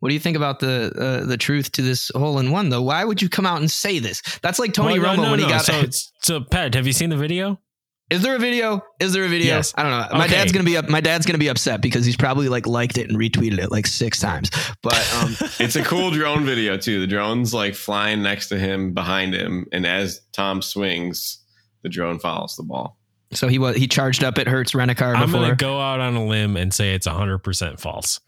what 0.00 0.08
do 0.10 0.14
you 0.14 0.20
think 0.20 0.36
about 0.36 0.60
the 0.60 0.92
uh, 1.22 1.26
the 1.26 1.36
truth 1.36 1.72
to 1.72 1.82
this 1.82 2.10
hole 2.14 2.38
in 2.38 2.50
one 2.50 2.68
though? 2.68 2.82
Why 2.82 3.04
would 3.04 3.20
you 3.22 3.28
come 3.28 3.46
out 3.46 3.60
and 3.60 3.70
say 3.70 3.98
this? 3.98 4.22
That's 4.42 4.58
like 4.58 4.72
Tony 4.74 4.98
Well, 4.98 5.16
no, 5.16 5.22
Romo 5.22 5.24
no, 5.24 5.30
when 5.32 5.38
he 5.40 5.46
no. 5.46 5.50
got. 5.52 5.64
so, 5.64 5.82
so 6.22 6.40
Pat, 6.40 6.74
have 6.74 6.86
you 6.86 6.92
seen 6.92 7.10
the 7.10 7.16
video? 7.16 7.60
Is 8.08 8.22
there 8.22 8.36
a 8.36 8.38
video? 8.38 8.82
Is 9.00 9.14
there 9.14 9.24
a 9.24 9.28
video? 9.28 9.56
Yes. 9.56 9.72
I 9.74 9.82
don't 9.82 9.90
know. 9.90 10.16
My 10.18 10.26
Okay. 10.26 10.34
dad's 10.34 10.52
gonna 10.52 10.64
be 10.64 10.76
up. 10.76 10.88
My 10.88 11.00
dad's 11.00 11.26
gonna 11.26 11.38
be 11.38 11.48
upset 11.48 11.80
because 11.80 12.04
he's 12.06 12.16
probably 12.16 12.48
like 12.48 12.64
liked 12.64 12.98
it 12.98 13.08
and 13.10 13.18
retweeted 13.18 13.58
it 13.58 13.72
like 13.72 13.84
six 13.86 14.20
times. 14.20 14.48
But 14.80 15.12
um, 15.20 15.34
It's 15.58 15.74
a 15.74 15.82
cool 15.82 16.12
drone 16.12 16.44
video 16.44 16.76
too. 16.76 17.00
The 17.00 17.08
drone's 17.08 17.52
like 17.52 17.74
flying 17.74 18.22
next 18.22 18.48
to 18.50 18.58
him, 18.60 18.92
behind 18.94 19.34
him, 19.34 19.66
and 19.72 19.84
as 19.84 20.20
Tom 20.32 20.62
swings, 20.62 21.42
the 21.82 21.88
drone 21.88 22.20
follows 22.20 22.54
the 22.56 22.62
ball. 22.62 22.96
so 23.32 23.48
he 23.48 23.58
was 23.58 23.74
he 23.74 23.88
charged 23.88 24.22
up 24.22 24.38
at 24.38 24.46
Hertz 24.46 24.72
rent 24.72 24.92
a 24.92 24.94
car 24.94 25.16
I'm 25.16 25.26
before. 25.26 25.40
gonna 25.40 25.56
go 25.56 25.80
out 25.80 25.98
on 25.98 26.14
a 26.14 26.24
limb 26.24 26.56
and 26.56 26.72
say 26.72 26.94
it's 26.94 27.08
100 27.08 27.38
percent 27.38 27.80
false. 27.80 28.20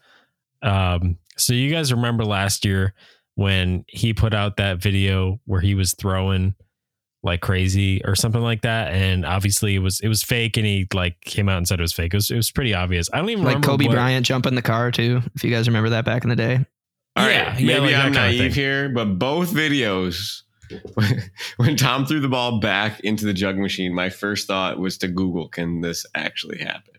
Um, 0.61 1.17
so 1.37 1.53
you 1.53 1.71
guys 1.71 1.91
remember 1.93 2.25
last 2.25 2.65
year 2.65 2.93
when 3.35 3.85
he 3.87 4.13
put 4.13 4.33
out 4.33 4.57
that 4.57 4.79
video 4.79 5.39
where 5.45 5.61
he 5.61 5.75
was 5.75 5.93
throwing 5.93 6.55
like 7.23 7.41
crazy 7.41 8.01
or 8.05 8.15
something 8.15 8.41
like 8.41 8.61
that, 8.61 8.93
and 8.93 9.25
obviously 9.25 9.75
it 9.75 9.79
was 9.79 9.99
it 9.99 10.07
was 10.07 10.23
fake, 10.23 10.57
and 10.57 10.65
he 10.65 10.87
like 10.93 11.19
came 11.21 11.49
out 11.49 11.57
and 11.57 11.67
said 11.67 11.79
it 11.79 11.83
was 11.83 11.93
fake. 11.93 12.13
It 12.13 12.17
was, 12.17 12.31
it 12.31 12.35
was 12.37 12.51
pretty 12.51 12.73
obvious. 12.73 13.09
I 13.11 13.17
don't 13.17 13.29
even 13.29 13.43
like 13.43 13.55
remember 13.55 13.67
Kobe 13.67 13.85
what- 13.87 13.93
Bryant 13.93 14.25
jumping 14.25 14.55
the 14.55 14.61
car 14.61 14.91
too. 14.91 15.21
If 15.35 15.43
you 15.43 15.51
guys 15.51 15.67
remember 15.67 15.89
that 15.89 16.05
back 16.05 16.23
in 16.23 16.29
the 16.29 16.35
day. 16.35 16.65
All 17.15 17.25
right, 17.25 17.33
Yeah, 17.33 17.57
yeah, 17.57 17.79
maybe 17.79 17.93
like 17.93 18.05
I'm 18.05 18.11
naive 18.13 18.53
here, 18.53 18.87
but 18.87 19.19
both 19.19 19.51
videos, 19.51 20.43
when 21.57 21.75
Tom 21.75 22.05
threw 22.05 22.21
the 22.21 22.29
ball 22.29 22.59
back 22.61 22.99
into 23.01 23.25
the 23.25 23.33
jug 23.33 23.57
machine, 23.57 23.93
my 23.93 24.09
first 24.09 24.47
thought 24.47 24.79
was 24.79 24.97
to 24.99 25.07
Google, 25.09 25.49
can 25.49 25.81
this 25.81 26.05
actually 26.15 26.59
happen? 26.59 26.93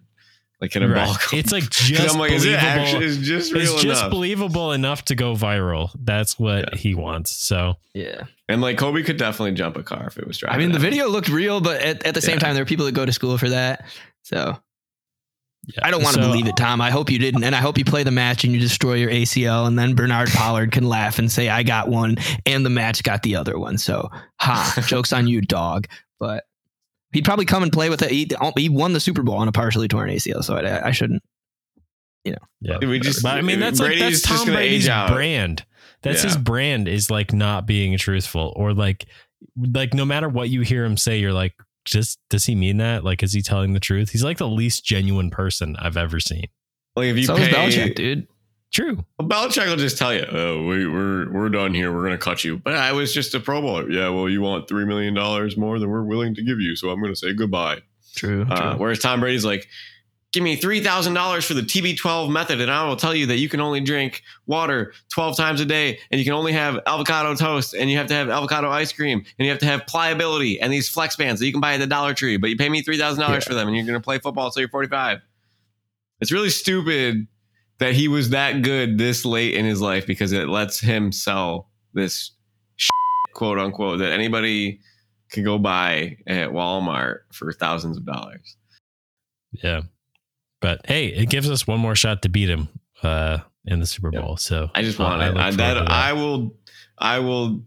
Like, 0.61 0.73
can 0.73 0.83
a 0.83 0.89
Right. 0.89 1.07
ball? 1.07 1.17
It's 1.33 1.53
like 1.53 1.65
'Cause 1.71 1.89
just 1.89 2.15
I'm 2.15 2.21
like, 2.21 2.33
is 2.33 2.45
it 2.45 2.49
believable. 2.61 2.69
actually? 2.83 3.05
Is 3.07 3.19
just 3.19 3.53
real 3.53 3.63
it's 3.63 3.83
just 3.83 4.01
enough? 4.03 4.11
believable 4.11 4.73
enough 4.73 5.05
to 5.07 5.15
go 5.15 5.35
viral. 5.35 5.91
That's 5.99 6.39
what 6.39 6.69
Yeah. 6.73 6.79
he 6.79 6.95
wants. 6.95 7.35
So 7.35 7.77
Yeah. 7.95 8.25
and 8.49 8.61
like 8.61 8.77
Kobe 8.77 9.03
could 9.03 9.17
definitely 9.17 9.53
jump 9.53 9.77
a 9.77 9.83
car 9.83 10.05
if 10.07 10.19
it 10.19 10.27
was 10.27 10.37
driving. 10.39 10.55
I 10.55 10.59
mean, 10.59 10.73
the 10.73 10.77
at 10.77 10.83
him. 10.85 10.91
video 10.91 11.09
looked 11.09 11.29
real, 11.31 11.61
but 11.63 11.81
at, 11.81 12.05
at 12.05 12.15
the 12.15 12.21
same 12.21 12.35
Yeah. 12.35 12.41
time, 12.41 12.55
there 12.55 12.63
are 12.63 12.67
people 12.67 12.85
that 12.87 12.93
go 12.93 13.07
to 13.07 13.13
school 13.13 13.39
for 13.39 13.49
that. 13.49 13.87
So 14.23 14.59
yeah. 15.75 15.81
I 15.83 15.91
don't 15.91 16.03
want 16.03 16.17
to 16.17 16.23
So- 16.23 16.29
believe 16.29 16.47
it, 16.47 16.57
Tom. 16.57 16.81
I 16.81 16.91
hope 16.91 17.11
you 17.11 17.19
didn't. 17.19 17.45
And 17.45 17.55
I 17.55 17.61
hope 17.61 17.79
you 17.79 17.85
play 17.85 18.03
the 18.03 18.11
match 18.11 18.45
and 18.45 18.53
you 18.53 18.61
destroy 18.61 18.95
your 18.95 19.11
ACL. 19.11 19.67
And 19.67 19.79
then 19.79 19.95
Bernard 19.95 20.29
Pollard 20.35 20.73
can 20.73 20.85
laugh 20.89 21.19
and 21.19 21.31
say, 21.33 21.49
I 21.49 21.63
got 21.63 21.89
one 21.89 22.17
and 22.47 22.65
the 22.67 22.71
match 22.71 23.03
got 23.03 23.23
the 23.23 23.37
other 23.37 23.59
one. 23.59 23.79
So, 23.79 24.11
ha, 24.41 24.75
joke's 24.87 25.13
on 25.13 25.27
you, 25.27 25.41
dog. 25.41 25.87
But 26.19 26.45
He'd 27.13 27.25
probably 27.25 27.45
come 27.45 27.63
and 27.63 27.73
play 27.73 27.91
with 27.91 28.03
it. 28.03 28.11
He, 28.11 28.31
he 28.57 28.69
won 28.69 28.93
the 28.93 29.01
Super 29.01 29.23
Bowl 29.23 29.37
on 29.37 29.49
a 29.49 29.53
partially 29.53 29.89
torn 29.89 30.11
ACL, 30.11 30.45
so 30.45 30.57
I, 30.57 30.89
I 30.89 30.91
shouldn't. 30.93 31.23
You 32.25 32.33
know. 32.33 32.39
Yeah. 32.61 32.89
We 32.89 33.01
just, 33.01 33.23
But 33.23 33.39
I 33.39 33.41
mean, 33.41 33.61
that's 33.61 33.81
like 33.81 33.99
that's 33.99 34.23
Tom 34.23 34.47
gonna 34.47 34.53
Brady's 34.59 34.89
age 34.89 35.09
brand. 35.09 35.65
That's 36.03 36.23
his 36.23 36.37
brand 36.37 36.89
is 36.89 37.11
like 37.11 37.33
not 37.33 37.67
being 37.67 37.97
truthful 37.99 38.53
or 38.57 38.73
like 38.73 39.07
like 39.57 39.95
no 39.95 40.05
matter 40.05 40.29
what 40.29 40.49
you 40.51 40.63
hear 40.63 40.85
him 40.85 40.97
say, 40.97 41.19
you're 41.19 41.33
like, 41.33 41.55
just 41.85 42.19
does 42.29 42.45
he 42.45 42.55
mean 42.55 42.79
that? 42.79 43.05
Like, 43.05 43.23
is 43.23 43.33
he 43.33 43.43
telling 43.43 43.73
the 43.73 43.81
truth? 43.81 44.11
He's 44.11 44.25
like 44.25 44.39
the 44.39 44.49
least 44.49 44.85
genuine 44.85 45.31
person 45.31 45.77
I've 45.79 45.97
ever 45.97 46.21
seen. 46.21 46.47
Like 46.97 47.09
if 47.09 47.17
you 47.17 47.25
So 47.25 47.37
pay, 47.37 47.49
is 47.49 47.75
Belichick, 47.77 47.95
dude. 47.95 48.29
True. 48.73 49.05
Well, 49.19 49.29
Belichick 49.29 49.67
will 49.67 49.77
just 49.77 49.99
tell 49.99 50.15
you, 50.15 50.25
"Oh, 50.31 50.65
we, 50.65 50.87
we're 50.87 51.31
we're 51.33 51.49
done 51.49 51.75
here. 51.75 51.93
We're 51.93 52.03
going 52.05 52.13
to 52.13 52.19
cut 52.19 52.45
you." 52.45 52.59
But 52.59 52.75
I 52.75 52.93
was 52.93 53.13
just 53.13 53.35
a 53.35 53.41
Pro 53.41 53.61
Bowler. 53.61 53.91
Yeah, 53.91 54.11
well, 54.11 54.29
you 54.29 54.43
want 54.43 54.69
three 54.69 54.85
million 54.85 55.13
dollars 55.13 55.57
more 55.57 55.81
than 55.81 55.91
we're 55.91 56.05
willing 56.05 56.37
to 56.37 56.43
give 56.43 56.61
you, 56.61 56.77
so 56.77 56.91
I'm 56.91 57.01
going 57.01 57.13
to 57.13 57.19
say 57.19 57.33
goodbye. 57.33 57.81
True. 58.15 58.47
Uh, 58.49 58.77
whereas 58.77 59.01
Tom 59.01 59.19
Brady's 59.19 59.45
like, 59.45 59.67
"Give 60.33 60.45
me 60.45 60.55
three 60.55 60.81
thousand 60.81 61.15
dollars 61.15 61.45
for 61.45 61.55
the 61.55 61.63
TB12 61.63 62.31
method, 62.31 62.61
and 62.61 62.71
I 62.71 62.87
will 62.87 62.95
tell 62.95 63.13
you 63.13 63.27
that 63.27 63.39
you 63.39 63.49
can 63.49 63.61
only 63.61 63.81
drink 63.81 64.23
water 64.47 64.93
12 65.13 65.37
times 65.37 65.61
a 65.61 65.65
day, 65.65 65.99
and 66.13 66.21
you 66.21 66.25
can 66.25 66.35
only 66.35 66.53
have 66.53 66.79
avocado 66.87 67.35
toast, 67.35 67.75
and 67.75 67.91
you 67.91 67.97
have 67.97 68.07
to 68.07 68.15
have 68.15 68.31
avocado 68.31 68.71
ice 68.71 68.93
cream, 68.93 69.19
and 69.19 69.47
you 69.47 69.51
have 69.51 69.61
to 69.61 69.67
have 69.67 69.85
pliability 69.89 70.61
and 70.61 70.73
these 70.73 70.89
flex 70.89 71.17
bands 71.17 71.41
that 71.41 71.47
you 71.47 71.53
can 71.53 71.61
buy 71.61 71.75
at 71.75 71.79
the 71.79 71.89
Dollar 71.89 72.15
Tree, 72.15 72.37
but 72.37 72.51
you 72.51 72.57
pay 72.57 72.69
me 72.69 72.83
three 72.83 72.99
thousand 72.99 73.21
dollars 73.21 73.43
for 73.45 73.55
them, 73.55 73.67
and 73.67 73.77
you're 73.77 73.87
going 73.87 73.99
to 73.99 74.05
play 74.05 74.21
football 74.21 74.47
until 74.47 74.61
you're 74.61 74.69
45." 74.69 75.19
It's 76.21 76.31
really 76.31 76.51
stupid 76.51 77.27
that 77.81 77.95
he 77.95 78.09
was 78.09 78.31
that 78.31 78.63
good 78.63 78.97
this 78.99 79.25
late 79.25 79.55
in 79.55 79.65
his 79.65 79.81
life 79.81 80.07
because 80.07 80.33
it 80.33 80.49
lets 80.49 80.79
him 80.81 81.11
sell 81.13 81.71
this 81.93 82.33
quote 83.35 83.59
unquote 83.59 83.99
that 83.99 84.13
anybody 84.13 84.81
can 85.31 85.45
go 85.45 85.59
buy 85.59 86.17
at 86.27 86.51
Walmart 86.51 87.21
for 87.33 87.53
thousands 87.53 87.97
of 87.97 88.05
dollars. 88.07 88.57
Yeah. 89.53 89.83
But 90.61 90.81
hey, 90.87 91.07
it 91.07 91.31
gives 91.31 91.51
us 91.51 91.67
one 91.67 91.81
more 91.81 91.95
shot 91.97 92.23
to 92.23 92.29
beat 92.29 92.49
him 92.49 92.69
uh 93.03 93.39
in 93.67 93.81
the 93.81 93.87
Super 93.87 94.11
Yep. 94.13 94.23
Bowl. 94.23 94.37
So 94.37 94.71
I 94.75 94.83
just 94.83 94.99
uh, 95.01 95.05
want 95.05 95.23
it. 95.23 95.35
look 95.35 95.37
I, 95.37 95.51
forward 95.51 95.59
that, 95.59 95.75
to 95.87 95.93
I 95.93 96.13
will. 96.13 96.55
I 96.99 97.19
will. 97.19 97.63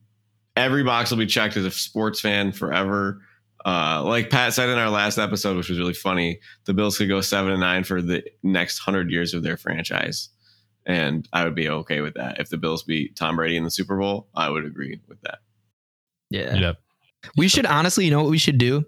Every 0.55 0.83
box 0.83 1.09
will 1.09 1.17
be 1.17 1.25
checked 1.25 1.57
as 1.57 1.65
a 1.65 1.71
sports 1.71 2.19
fan 2.19 2.51
forever. 2.51 3.21
Uh, 3.65 4.03
like 4.03 4.29
Pat 4.29 4.53
said 4.53 4.69
in 4.69 4.77
our 4.77 4.89
last 4.89 5.17
episode, 5.17 5.55
which 5.55 5.69
was 5.69 5.79
really 5.79 5.93
funny, 5.93 6.39
the 6.65 6.73
Bills 6.73 6.97
could 6.97 7.07
go 7.07 7.21
seven 7.21 7.51
and 7.51 7.61
nine 7.61 7.83
for 7.83 8.01
the 8.01 8.23
next 8.43 8.79
hundred 8.79 9.09
years 9.09 9.33
of 9.33 9.43
their 9.43 9.57
franchise, 9.57 10.29
and 10.85 11.27
I 11.31 11.45
would 11.45 11.55
be 11.55 11.69
okay 11.69 12.01
with 12.01 12.13
that. 12.15 12.39
If 12.39 12.49
the 12.49 12.57
Bills 12.57 12.83
beat 12.83 13.15
Tom 13.15 13.37
Brady 13.37 13.55
in 13.55 13.63
the 13.63 13.71
Super 13.71 13.97
Bowl, 13.97 14.27
I 14.35 14.49
would 14.49 14.65
agree 14.65 14.99
with 15.07 15.21
that. 15.21 15.39
yeah. 16.29 16.55
Yep. 16.55 16.77
We 17.37 17.47
should 17.47 17.65
honestly, 17.65 18.05
you 18.05 18.11
know 18.11 18.21
what 18.21 18.31
we 18.31 18.37
should 18.37 18.57
do? 18.57 18.83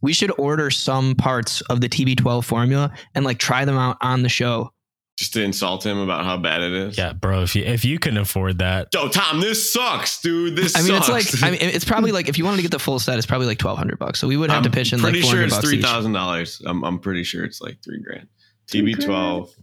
We 0.00 0.12
should 0.12 0.32
order 0.38 0.70
some 0.70 1.14
parts 1.14 1.60
of 1.62 1.80
the 1.80 1.88
TB12 1.88 2.44
formula 2.44 2.92
and 3.14 3.24
like 3.24 3.38
try 3.38 3.64
them 3.64 3.76
out 3.76 3.96
on 4.00 4.22
the 4.22 4.28
show. 4.28 4.70
Just 5.16 5.32
to 5.34 5.42
insult 5.44 5.86
him 5.86 5.98
about 5.98 6.24
how 6.24 6.36
bad 6.36 6.60
it 6.62 6.72
is. 6.72 6.98
Yeah, 6.98 7.12
bro. 7.12 7.42
If 7.42 7.54
you 7.54 7.62
if 7.62 7.84
you 7.84 8.00
can 8.00 8.16
afford 8.16 8.58
that, 8.58 8.88
Oh, 8.96 9.08
Tom, 9.08 9.40
this 9.40 9.72
sucks, 9.72 10.20
dude. 10.20 10.56
This. 10.56 10.76
I 10.76 10.80
mean, 10.82 11.00
sucks. 11.00 11.32
it's 11.34 11.40
like 11.42 11.48
I 11.48 11.52
mean, 11.52 11.60
it's 11.62 11.84
probably 11.84 12.10
like 12.10 12.28
if 12.28 12.36
you 12.36 12.44
wanted 12.44 12.56
to 12.56 12.62
get 12.62 12.72
the 12.72 12.80
full 12.80 12.98
set, 12.98 13.16
it's 13.16 13.26
probably 13.26 13.46
like 13.46 13.58
twelve 13.58 13.78
hundred 13.78 14.00
bucks. 14.00 14.18
So 14.18 14.26
we 14.26 14.36
would 14.36 14.50
have 14.50 14.64
I'm 14.64 14.70
to 14.72 14.76
pitch 14.76 14.92
in 14.92 14.98
like 15.00 15.12
pretty 15.12 15.22
four 15.22 15.30
sure 15.30 15.38
hundred 15.40 15.46
it's 15.46 15.54
bucks 15.56 15.68
three 15.68 15.78
each. 15.78 15.84
thousand 15.84 16.14
dollars. 16.14 16.60
I'm 16.66 16.82
I'm 16.84 16.98
pretty 16.98 17.22
sure 17.22 17.44
it's 17.44 17.60
like 17.60 17.78
three 17.84 18.00
grand. 18.02 18.26
TB 18.66 19.04
twelve. 19.04 19.54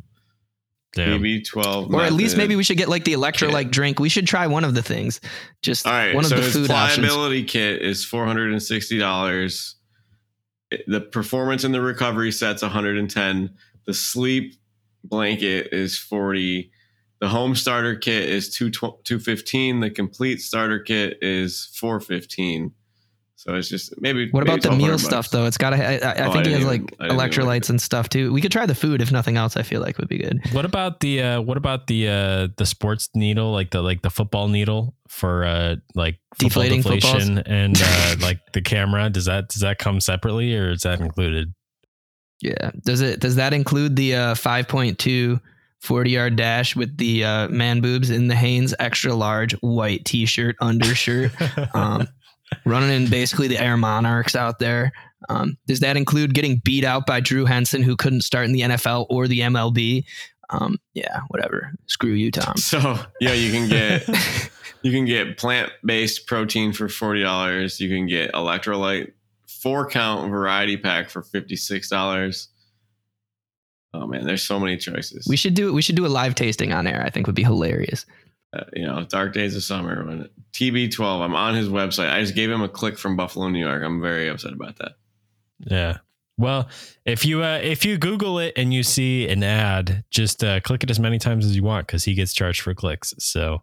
TB 0.95 1.45
twelve, 1.47 1.93
Or 1.93 2.01
at 2.01 2.11
least 2.13 2.35
maybe 2.35 2.55
we 2.57 2.63
should 2.63 2.77
get 2.77 2.89
like 2.89 3.05
the 3.05 3.13
electrolyte 3.13 3.71
drink. 3.71 3.99
We 3.99 4.09
should 4.09 4.27
try 4.27 4.47
one 4.47 4.65
of 4.65 4.73
the 4.75 4.81
things. 4.83 5.21
Just 5.61 5.85
All 5.87 5.93
right, 5.93 6.13
one 6.13 6.25
of 6.25 6.29
so 6.29 6.35
the 6.35 6.41
his 6.43 6.53
food 6.53 6.69
options. 6.71 7.07
pliability 7.07 7.43
kit 7.45 7.81
is 7.81 8.03
four 8.05 8.25
hundred 8.25 8.51
and 8.51 8.61
sixty 8.61 8.97
dollars. 8.99 9.75
The 10.87 11.01
performance 11.01 11.63
and 11.65 11.73
the 11.73 11.81
recovery 11.81 12.31
set's 12.31 12.61
one 12.61 12.71
hundred 12.71 12.97
and 12.97 13.09
ten. 13.09 13.55
The 13.85 13.93
sleep 13.93 14.55
blanket 15.03 15.69
is 15.71 15.97
forty. 15.97 16.71
The 17.19 17.27
home 17.29 17.55
starter 17.55 17.95
kit 17.95 18.27
is 18.29 18.49
two 18.55 18.71
two 19.03 19.19
fifteen. 19.19 19.79
The 19.79 19.89
complete 19.91 20.41
starter 20.41 20.79
kit 20.79 21.17
is 21.21 21.69
four 21.79 21.99
fifteen. 21.99 22.71
So 23.35 23.55
it's 23.55 23.69
just 23.69 23.99
maybe. 23.99 24.29
What 24.29 24.43
about 24.43 24.61
the 24.61 24.69
meal 24.69 24.91
1200 24.91 24.99
stuff 24.99 25.29
though? 25.31 25.45
It's 25.47 25.57
got 25.57 25.71
to. 25.71 25.77
I, 25.77 25.93
I, 25.93 26.11
I 26.25 26.27
Oh, 26.27 26.31
think 26.31 26.45
I 26.45 26.49
he 26.49 26.53
has 26.53 26.59
didn't 26.61 26.67
like 26.67 26.81
even- 26.81 26.87
I 26.99 27.03
didn't 27.05 27.05
even 27.05 27.17
look 27.17 27.31
electrolytes 27.31 27.69
and 27.71 27.81
stuff 27.81 28.07
too. 28.07 28.31
We 28.31 28.39
could 28.39 28.51
try 28.51 28.67
the 28.67 28.75
food 28.75 29.01
if 29.01 29.11
nothing 29.11 29.35
else. 29.35 29.57
I 29.57 29.63
feel 29.63 29.81
like 29.81 29.97
would 29.97 30.07
be 30.09 30.19
good. 30.19 30.39
What 30.51 30.63
about 30.65 30.99
the 30.99 31.21
uh 31.23 31.41
what 31.41 31.57
about 31.57 31.87
the 31.87 32.07
uh 32.07 32.47
the 32.57 32.67
sports 32.67 33.09
needle, 33.15 33.51
like 33.51 33.71
the 33.71 33.81
like 33.81 34.03
the 34.03 34.11
football 34.11 34.47
needle 34.47 34.95
for 35.09 35.43
uh 35.43 35.77
like 35.95 36.19
football 36.35 36.49
Deflating 36.49 36.83
footballs? 36.83 37.01
deflation 37.13 37.37
and 37.39 37.81
uh 37.81 38.15
like 38.21 38.39
the 38.53 38.61
camera? 38.61 39.09
Does 39.09 39.25
that 39.25 39.49
does 39.49 39.61
that 39.61 39.79
come 39.79 40.01
separately 40.01 40.55
or 40.55 40.69
is 40.71 40.81
that 40.83 40.99
included? 41.01 41.53
Yeah. 42.41 42.71
Does 42.83 43.01
it? 43.01 43.19
Does 43.19 43.35
that 43.35 43.53
include 43.53 43.95
the 43.95 44.15
uh, 44.15 44.33
5.2 44.33 45.39
40 45.79 46.09
yard 46.09 46.35
dash 46.35 46.75
with 46.75 46.97
the 46.97 47.23
uh, 47.23 47.47
man 47.49 47.81
boobs 47.81 48.09
in 48.09 48.27
the 48.27 48.35
Hanes 48.35 48.73
extra 48.79 49.13
large 49.13 49.53
white 49.61 50.05
t 50.05 50.25
shirt 50.25 50.55
undershirt? 50.59 51.31
um, 51.73 52.07
running 52.65 52.89
in 52.89 53.09
basically 53.09 53.47
the 53.47 53.59
Air 53.59 53.77
Monarchs 53.77 54.35
out 54.35 54.59
there. 54.59 54.91
Um, 55.29 55.57
does 55.67 55.81
that 55.81 55.97
include 55.97 56.33
getting 56.33 56.61
beat 56.63 56.83
out 56.83 57.05
by 57.05 57.19
Drew 57.19 57.45
Henson, 57.45 57.83
who 57.83 57.95
couldn't 57.95 58.21
start 58.21 58.45
in 58.45 58.53
the 58.53 58.61
NFL 58.61 59.05
or 59.09 59.27
the 59.27 59.41
MLB? 59.41 60.03
Um, 60.49 60.77
yeah, 60.93 61.21
whatever. 61.29 61.71
Screw 61.87 62.11
you, 62.11 62.31
Tom. 62.31 62.57
So 62.57 62.99
yeah, 63.19 63.33
you 63.33 63.51
can 63.51 63.69
get 63.69 64.07
you 64.81 64.91
can 64.91 65.05
get 65.05 65.37
plant 65.37 65.71
based 65.83 66.27
protein 66.27 66.73
for 66.73 66.89
forty 66.89 67.21
dollars. 67.21 67.79
You 67.79 67.89
can 67.89 68.07
get 68.07 68.33
electrolyte 68.33 69.13
four 69.61 69.89
count 69.89 70.29
variety 70.29 70.77
pack 70.77 71.09
for 71.09 71.21
fifty 71.21 71.55
six 71.55 71.89
dollars. 71.89 72.49
Oh 73.93 74.07
man, 74.07 74.25
there's 74.25 74.43
so 74.43 74.59
many 74.59 74.77
choices. 74.77 75.27
we 75.29 75.35
should 75.35 75.53
do 75.53 75.73
we 75.73 75.81
should 75.81 75.95
do 75.95 76.05
a 76.05 76.07
live 76.07 76.35
tasting 76.35 76.71
on 76.71 76.87
air. 76.87 77.03
I 77.05 77.09
think 77.09 77.27
would 77.27 77.35
be 77.35 77.43
hilarious. 77.43 78.05
uh, 78.53 78.63
you 78.73 78.85
know, 78.85 79.03
dark 79.05 79.33
days 79.33 79.55
of 79.55 79.63
summer 79.63 80.05
when 80.05 80.29
TB12. 80.53 81.21
I'm 81.21 81.35
on 81.35 81.55
his 81.55 81.67
website. 81.69 82.09
I 82.11 82.21
just 82.21 82.35
gave 82.35 82.49
him 82.49 82.61
a 82.61 82.69
click 82.69 82.97
from 82.97 83.15
Buffalo, 83.15 83.49
New 83.49 83.59
York. 83.59 83.83
I'm 83.83 84.01
very 84.01 84.29
upset 84.29 84.53
about 84.53 84.77
that. 84.77 84.93
yeah. 85.59 85.97
Well, 86.37 86.69
if 87.05 87.23
you 87.25 87.43
uh 87.43 87.59
if 87.61 87.85
you 87.85 87.97
Google 87.97 88.39
it 88.39 88.53
and 88.55 88.73
you 88.73 88.81
see 88.83 89.27
an 89.27 89.43
ad, 89.43 90.03
just 90.09 90.43
uh 90.43 90.59
click 90.61 90.83
it 90.83 90.89
as 90.89 90.99
many 90.99 91.19
times 91.19 91.45
as 91.45 91.55
you 91.55 91.61
want 91.63 91.85
because 91.85 92.03
he 92.05 92.13
gets 92.15 92.33
charged 92.33 92.61
for 92.61 92.73
clicks. 92.73 93.13
So, 93.19 93.61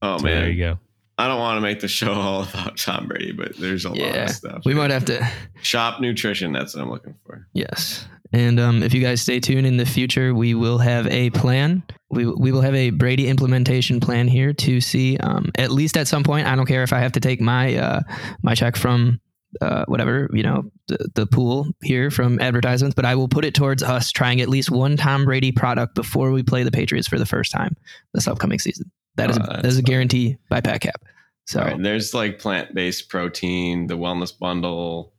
Oh 0.00 0.16
so 0.18 0.24
man, 0.24 0.40
there 0.42 0.50
you 0.50 0.58
go. 0.58 0.78
I 1.22 1.28
don't 1.28 1.38
want 1.38 1.56
to 1.56 1.60
make 1.60 1.80
the 1.80 1.88
show 1.88 2.12
all 2.14 2.42
about 2.42 2.76
Tom 2.78 3.06
Brady, 3.06 3.32
but 3.32 3.56
there's 3.56 3.84
a 3.84 3.90
lot 3.90 4.16
of 4.16 4.30
stuff. 4.30 4.62
We 4.64 4.74
might 4.74 4.90
have 4.90 5.04
to. 5.06 5.28
Shop 5.62 6.00
nutrition. 6.00 6.52
That's 6.52 6.74
what 6.74 6.82
I'm 6.82 6.90
looking 6.90 7.14
for. 7.24 7.46
Yes. 7.52 8.06
And 8.32 8.58
um, 8.58 8.82
if 8.82 8.94
you 8.94 9.00
guys 9.02 9.20
stay 9.20 9.40
tuned 9.40 9.66
in 9.66 9.76
the 9.76 9.84
future, 9.86 10.34
we 10.34 10.54
will 10.54 10.78
have 10.78 11.06
a 11.08 11.30
plan. 11.30 11.82
We, 12.10 12.26
we 12.26 12.50
will 12.50 12.62
have 12.62 12.74
a 12.74 12.90
Brady 12.90 13.28
implementation 13.28 14.00
plan 14.00 14.26
here 14.26 14.52
to 14.54 14.80
see 14.80 15.16
um, 15.18 15.50
at 15.58 15.70
least 15.70 15.96
at 15.96 16.08
some 16.08 16.24
point. 16.24 16.46
I 16.46 16.56
don't 16.56 16.66
care 16.66 16.82
if 16.82 16.92
I 16.92 16.98
have 17.00 17.12
to 17.12 17.20
take 17.20 17.40
my 17.40 17.76
uh, 17.76 18.00
my 18.42 18.54
check 18.54 18.76
from 18.76 19.20
uh, 19.60 19.84
whatever 19.86 20.30
you 20.32 20.42
know 20.42 20.64
the, 20.88 21.10
the 21.14 21.26
pool 21.26 21.66
here 21.82 22.10
from 22.10 22.40
advertisements, 22.40 22.94
but 22.94 23.04
I 23.04 23.14
will 23.16 23.28
put 23.28 23.44
it 23.44 23.54
towards 23.54 23.82
us 23.82 24.10
trying 24.10 24.40
at 24.40 24.48
least 24.48 24.70
one 24.70 24.96
Tom 24.96 25.26
Brady 25.26 25.52
product 25.52 25.94
before 25.94 26.32
we 26.32 26.42
play 26.42 26.62
the 26.62 26.70
Patriots 26.72 27.06
for 27.08 27.18
the 27.18 27.26
first 27.26 27.52
time 27.52 27.76
this 28.14 28.26
upcoming 28.26 28.58
season. 28.58 28.90
That 29.16 29.28
is 29.30 29.38
Oh, 29.38 29.44
a, 29.46 29.60
that's 29.62 29.76
a 29.76 29.82
guarantee 29.82 30.38
by 30.48 30.62
Pat 30.62 30.80
Cap. 30.80 31.02
So 31.46 31.60
All 31.60 31.66
right, 31.66 31.82
there's 31.82 32.14
like 32.14 32.38
plant 32.38 32.74
based 32.74 33.08
protein, 33.08 33.86
the 33.86 33.96
wellness 33.98 34.36
bundle. 34.36 35.12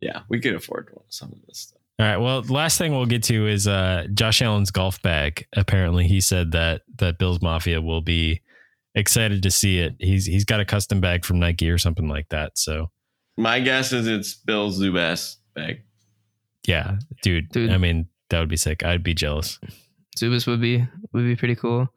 Yeah, 0.00 0.20
we 0.28 0.40
could 0.40 0.54
afford 0.54 0.92
some 1.08 1.30
of 1.32 1.38
this 1.46 1.58
stuff. 1.58 1.80
All 1.98 2.06
right. 2.06 2.16
Well, 2.16 2.42
last 2.42 2.78
thing 2.78 2.92
we'll 2.92 3.06
get 3.06 3.22
to 3.24 3.46
is 3.46 3.68
uh, 3.68 4.06
Josh 4.14 4.40
Allen's 4.42 4.70
golf 4.70 5.00
bag. 5.02 5.46
Apparently, 5.54 6.06
he 6.08 6.20
said 6.20 6.52
that 6.52 6.82
that 6.96 7.18
Bills 7.18 7.40
Mafia 7.42 7.80
will 7.80 8.00
be 8.00 8.40
excited 8.94 9.42
to 9.42 9.50
see 9.50 9.78
it. 9.78 9.94
He's 9.98 10.26
he's 10.26 10.44
got 10.44 10.60
a 10.60 10.64
custom 10.64 11.00
bag 11.00 11.24
from 11.24 11.38
Nike 11.38 11.70
or 11.70 11.78
something 11.78 12.08
like 12.08 12.28
that. 12.30 12.58
So 12.58 12.90
My 13.36 13.60
guess 13.60 13.92
is 13.92 14.06
it's 14.08 14.34
Bill 14.34 14.70
Zubaz 14.70 15.36
bag. 15.54 15.82
yeah, 16.66 16.96
dude. 17.22 17.48
Dude. 17.50 17.70
I 17.70 17.78
mean, 17.78 18.08
that 18.30 18.40
would 18.40 18.48
be 18.48 18.56
sick. 18.56 18.84
I'd 18.84 19.02
be 19.04 19.14
jealous. 19.14 19.60
Zubaz 20.16 20.46
would 20.46 20.60
be 20.60 20.84
would 21.12 21.24
be 21.24 21.36
pretty 21.36 21.56
cool. 21.56 21.88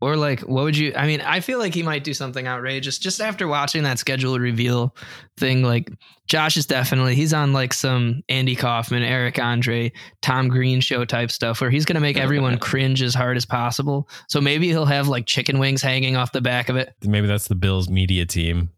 Or 0.00 0.16
like, 0.16 0.40
what 0.40 0.62
would 0.62 0.76
you? 0.76 0.92
I 0.94 1.06
mean, 1.06 1.20
I 1.20 1.40
feel 1.40 1.58
like 1.58 1.74
he 1.74 1.82
might 1.82 2.04
do 2.04 2.14
something 2.14 2.46
outrageous 2.46 2.98
just 2.98 3.20
after 3.20 3.48
watching 3.48 3.82
that 3.82 3.98
schedule 3.98 4.38
reveal 4.38 4.94
thing. 5.36 5.62
Like, 5.62 5.90
Josh 6.28 6.56
is 6.56 6.66
definitely 6.66 7.16
he's 7.16 7.34
on 7.34 7.52
like 7.52 7.72
some 7.72 8.22
Andy 8.28 8.54
Kaufman, 8.54 9.02
Eric 9.02 9.40
Andre, 9.40 9.90
Tom 10.22 10.48
Green 10.48 10.80
show 10.80 11.04
type 11.04 11.32
stuff 11.32 11.60
where 11.60 11.70
he's 11.70 11.84
gonna 11.84 12.00
make 12.00 12.16
everyone 12.18 12.58
cringe 12.58 13.02
as 13.02 13.14
hard 13.14 13.36
as 13.36 13.44
possible. 13.44 14.08
So 14.28 14.40
maybe 14.40 14.68
he'll 14.68 14.86
have 14.86 15.08
like 15.08 15.26
chicken 15.26 15.58
wings 15.58 15.82
hanging 15.82 16.14
off 16.14 16.30
the 16.30 16.40
back 16.40 16.68
of 16.68 16.76
it. 16.76 16.94
Maybe 17.02 17.26
that's 17.26 17.48
the 17.48 17.56
Bills 17.56 17.88
media 17.88 18.24
team 18.24 18.70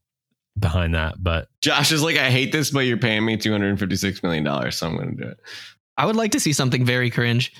behind 0.58 0.94
that. 0.94 1.22
But 1.22 1.48
Josh 1.62 1.92
is 1.92 2.02
like, 2.02 2.16
I 2.16 2.30
hate 2.30 2.52
this, 2.52 2.70
but 2.70 2.80
you're 2.80 2.96
paying 2.96 3.24
me 3.24 3.36
two 3.36 3.52
hundred 3.52 3.68
and 3.68 3.78
fifty 3.78 3.96
six 3.96 4.22
million 4.22 4.44
dollars, 4.44 4.76
so 4.76 4.86
I'm 4.86 4.96
going 4.96 5.16
to 5.16 5.22
do 5.22 5.28
it. 5.28 5.38
I 5.96 6.06
would 6.06 6.16
like 6.16 6.32
to 6.32 6.40
see 6.40 6.54
something 6.54 6.84
very 6.84 7.10
cringe. 7.10 7.52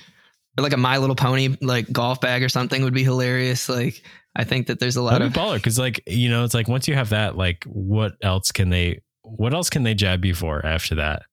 Or 0.57 0.63
like 0.63 0.73
a 0.73 0.77
My 0.77 0.97
Little 0.97 1.15
Pony 1.15 1.55
like 1.61 1.91
golf 1.91 2.19
bag 2.19 2.43
or 2.43 2.49
something 2.49 2.83
would 2.83 2.93
be 2.93 3.03
hilarious. 3.03 3.69
Like 3.69 4.03
I 4.35 4.43
think 4.43 4.67
that 4.67 4.79
there's 4.79 4.95
a 4.95 5.01
lot 5.01 5.11
that'd 5.11 5.27
of 5.27 5.33
baller 5.33 5.55
because, 5.55 5.79
like, 5.79 6.01
you 6.07 6.29
know, 6.29 6.43
it's 6.43 6.53
like 6.53 6.67
once 6.67 6.87
you 6.87 6.95
have 6.95 7.09
that, 7.09 7.37
like, 7.37 7.63
what 7.65 8.13
else 8.21 8.51
can 8.51 8.69
they? 8.69 9.01
what 9.23 9.53
else 9.53 9.69
can 9.69 9.83
they 9.83 9.93
jab 9.93 10.25
you 10.25 10.33
for 10.33 10.65
after 10.65 10.95
that? 10.95 11.23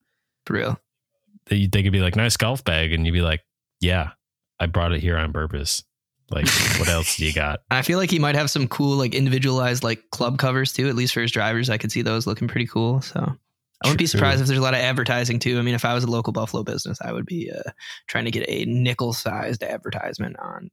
For 0.46 0.54
real. 0.54 0.81
They 1.46 1.66
they 1.66 1.83
could 1.83 1.92
be 1.92 2.00
like, 2.00 2.16
nice 2.16 2.37
golf 2.37 2.64
bag, 2.64 2.92
and 2.92 3.07
you'd 3.07 3.12
be 3.12 3.22
like, 3.22 3.42
yeah, 3.81 4.11
I 4.61 4.66
brought 4.66 4.92
it 4.92 5.00
here 5.00 5.16
on 5.16 5.33
purpose. 5.33 5.83
Like, 6.31 6.46
what 6.78 6.88
else 6.88 7.16
do 7.16 7.24
you 7.24 7.33
got? 7.35 7.61
I 7.70 7.83
feel 7.83 7.98
like 7.98 8.11
he 8.11 8.18
might 8.18 8.35
have 8.35 8.50
some 8.50 8.68
cool, 8.68 8.96
like 8.96 9.14
individualized, 9.14 9.83
like 9.83 10.11
club 10.11 10.38
covers 10.38 10.72
too. 10.72 10.88
At 10.88 10.94
least 10.94 11.14
for 11.14 11.22
his 11.22 11.33
drivers, 11.33 11.70
I 11.70 11.78
could 11.78 11.92
see 11.92 12.02
those 12.02 12.26
looking 12.26 12.48
pretty 12.48 12.66
cool. 12.66 13.00
So 13.00 13.37
I 13.83 13.87
wouldn't 13.88 13.99
be 13.99 14.07
surprised 14.07 14.41
if 14.41 14.47
there's 14.49 14.59
a 14.59 14.62
lot 14.62 14.75
of 14.75 14.81
advertising 14.81 15.38
too. 15.38 15.59
I 15.59 15.62
mean, 15.62 15.75
if 15.75 15.85
I 15.85 15.95
was 15.95 16.03
a 16.05 16.11
local 16.11 16.33
Buffalo 16.33 16.62
business, 16.64 16.99
I 17.01 17.12
would 17.12 17.27
be 17.27 17.51
uh, 17.51 17.71
trying 18.09 18.25
to 18.25 18.31
get 18.33 18.45
a 18.49 18.64
nickel-sized 18.64 19.62
advertisement 19.62 20.37
on 20.41 20.71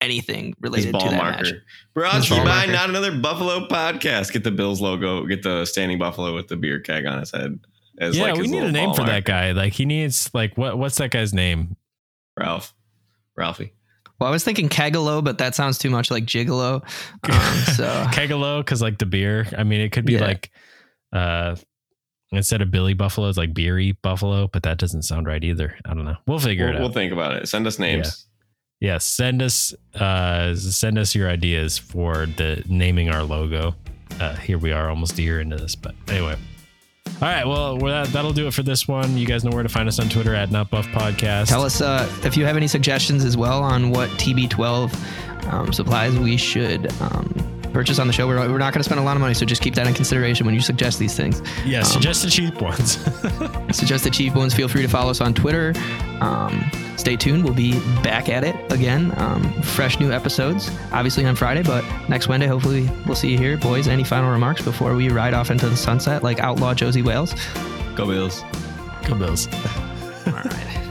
anything 0.00 0.46
His 0.48 0.54
related 0.60 0.92
ball 0.92 1.00
to 1.02 1.08
that 1.10 1.16
marker. 1.16 1.44
match. 1.44 1.52
Brought 1.94 2.14
His 2.16 2.26
to 2.26 2.34
you 2.34 2.44
by 2.44 2.66
not 2.66 2.90
another 2.90 3.16
Buffalo 3.18 3.66
podcast. 3.66 4.32
Get 4.32 4.44
the 4.44 4.50
Bills 4.50 4.80
logo. 4.80 5.24
Get 5.26 5.42
the 5.42 5.64
standing 5.64 5.98
buffalo 5.98 6.34
with 6.34 6.48
the 6.48 6.56
beer 6.56 6.80
keg 6.80 7.06
on 7.06 7.18
his 7.20 7.30
head. 7.30 7.58
As 7.98 8.16
yeah, 8.16 8.24
like 8.32 8.36
we 8.36 8.48
need 8.48 8.62
a 8.62 8.72
name 8.72 8.86
ball 8.88 8.96
for 8.96 9.04
that 9.04 9.24
guy. 9.24 9.52
Like, 9.52 9.72
he 9.74 9.84
needs 9.84 10.28
like 10.34 10.56
what 10.58 10.76
what's 10.78 10.96
that 10.98 11.10
guy's 11.12 11.32
name? 11.32 11.76
Ralph. 12.38 12.74
Ralphie. 13.36 13.72
Well, 14.18 14.28
I 14.28 14.32
was 14.32 14.44
thinking 14.44 14.68
Kegalo, 14.68 15.22
but 15.24 15.38
that 15.38 15.54
sounds 15.54 15.78
too 15.78 15.90
much 15.90 16.10
like 16.10 16.24
Gigolo. 16.24 16.82
Um, 17.24 17.74
so 17.76 18.04
Kegalo, 18.12 18.60
because 18.60 18.82
like 18.82 18.98
the 18.98 19.06
beer. 19.06 19.46
I 19.56 19.64
mean, 19.64 19.80
it 19.80 19.92
could 19.92 20.04
be 20.04 20.14
Yeah. 20.14 20.26
like 20.26 20.50
uh 21.12 21.56
instead 22.32 22.62
of 22.62 22.70
Billy 22.70 22.94
Buffalo, 22.94 23.28
it's 23.28 23.38
like 23.38 23.54
Beery 23.54 23.92
Buffalo, 24.02 24.48
but 24.48 24.62
that 24.64 24.78
doesn't 24.78 25.02
sound 25.02 25.26
right 25.26 25.42
either. 25.42 25.76
I 25.84 25.94
don't 25.94 26.04
know. 26.04 26.16
We'll 26.26 26.38
figure 26.38 26.66
We'll, 26.66 26.74
it 26.74 26.76
out. 26.78 26.82
we'll 26.82 26.92
think 26.92 27.12
about 27.12 27.34
it. 27.36 27.48
Send 27.48 27.66
us 27.66 27.78
names. 27.78 28.26
Yes, 28.80 29.04
send 29.04 29.42
us 29.42 29.72
uh 29.94 30.56
send 30.56 30.98
us 30.98 31.14
your 31.14 31.28
ideas 31.28 31.78
for 31.78 32.26
the 32.26 32.64
naming 32.68 33.10
our 33.10 33.22
logo. 33.22 33.74
Uh 34.18 34.34
here 34.34 34.58
we 34.58 34.72
are 34.72 34.88
almost 34.90 35.16
a 35.18 35.22
year 35.22 35.40
into 35.40 35.56
this, 35.56 35.76
but 35.76 35.94
anyway. 36.08 36.36
All 37.20 37.28
right, 37.28 37.46
well, 37.46 37.78
well 37.78 38.02
that, 38.04 38.12
that'll 38.12 38.32
do 38.32 38.48
it 38.48 38.54
for 38.54 38.64
this 38.64 38.88
one. 38.88 39.16
You 39.16 39.26
guys 39.26 39.44
know 39.44 39.50
where 39.52 39.62
to 39.62 39.68
find 39.68 39.88
us 39.88 40.00
on 40.00 40.08
Twitter 40.08 40.34
at 40.34 40.50
Not 40.50 40.70
Buff 40.70 40.86
Podcast. 40.88 41.48
tell 41.48 41.62
us 41.62 41.80
uh, 41.80 42.10
if 42.24 42.36
you 42.36 42.44
have 42.44 42.56
any 42.56 42.66
suggestions 42.66 43.24
as 43.24 43.36
well 43.36 43.62
on 43.62 43.90
what 43.90 44.08
TB12 44.10 45.52
um, 45.52 45.72
supplies 45.72 46.18
we 46.18 46.36
should 46.36 46.90
um, 47.00 47.61
purchase 47.72 47.98
on 47.98 48.06
the 48.06 48.12
show. 48.12 48.26
We're, 48.26 48.36
we're 48.50 48.58
not 48.58 48.72
going 48.72 48.80
to 48.80 48.84
spend 48.84 49.00
a 49.00 49.02
lot 49.02 49.16
of 49.16 49.20
money, 49.20 49.34
so 49.34 49.44
just 49.46 49.62
keep 49.62 49.74
that 49.74 49.86
in 49.86 49.94
consideration 49.94 50.46
when 50.46 50.54
you 50.54 50.60
suggest 50.60 50.98
these 50.98 51.16
things. 51.16 51.42
Yeah, 51.64 51.78
Um, 51.80 51.84
suggest 51.84 52.22
the 52.22 52.30
cheap 52.30 52.60
ones. 52.60 52.98
suggest 53.76 54.04
the 54.04 54.10
cheap 54.10 54.34
ones. 54.34 54.54
Feel 54.54 54.68
free 54.68 54.82
to 54.82 54.88
follow 54.88 55.10
us 55.10 55.20
on 55.20 55.34
Twitter. 55.34 55.72
Um, 56.20 56.64
stay 56.96 57.16
tuned. 57.16 57.44
We'll 57.44 57.54
be 57.54 57.78
back 58.02 58.28
at 58.28 58.44
it 58.44 58.54
again. 58.72 59.12
Um, 59.16 59.52
fresh 59.62 59.98
new 59.98 60.12
episodes, 60.12 60.70
obviously 60.92 61.24
on 61.24 61.34
Friday, 61.36 61.62
but 61.62 61.84
next 62.08 62.28
Wednesday, 62.28 62.46
hopefully, 62.48 62.88
we'll 63.06 63.16
see 63.16 63.30
you 63.32 63.38
here. 63.38 63.56
Boys, 63.56 63.88
any 63.88 64.04
final 64.04 64.30
remarks 64.30 64.62
before 64.62 64.94
we 64.94 65.08
ride 65.08 65.34
off 65.34 65.50
into 65.50 65.68
the 65.68 65.76
sunset 65.76 66.22
like 66.22 66.38
outlaw 66.40 66.74
Josie 66.74 67.02
Wales? 67.02 67.34
Go 67.96 68.06
Bills. 68.06 68.42
Go 69.06 69.14
Bills. 69.16 69.48
All 70.26 70.32
right. 70.32 70.81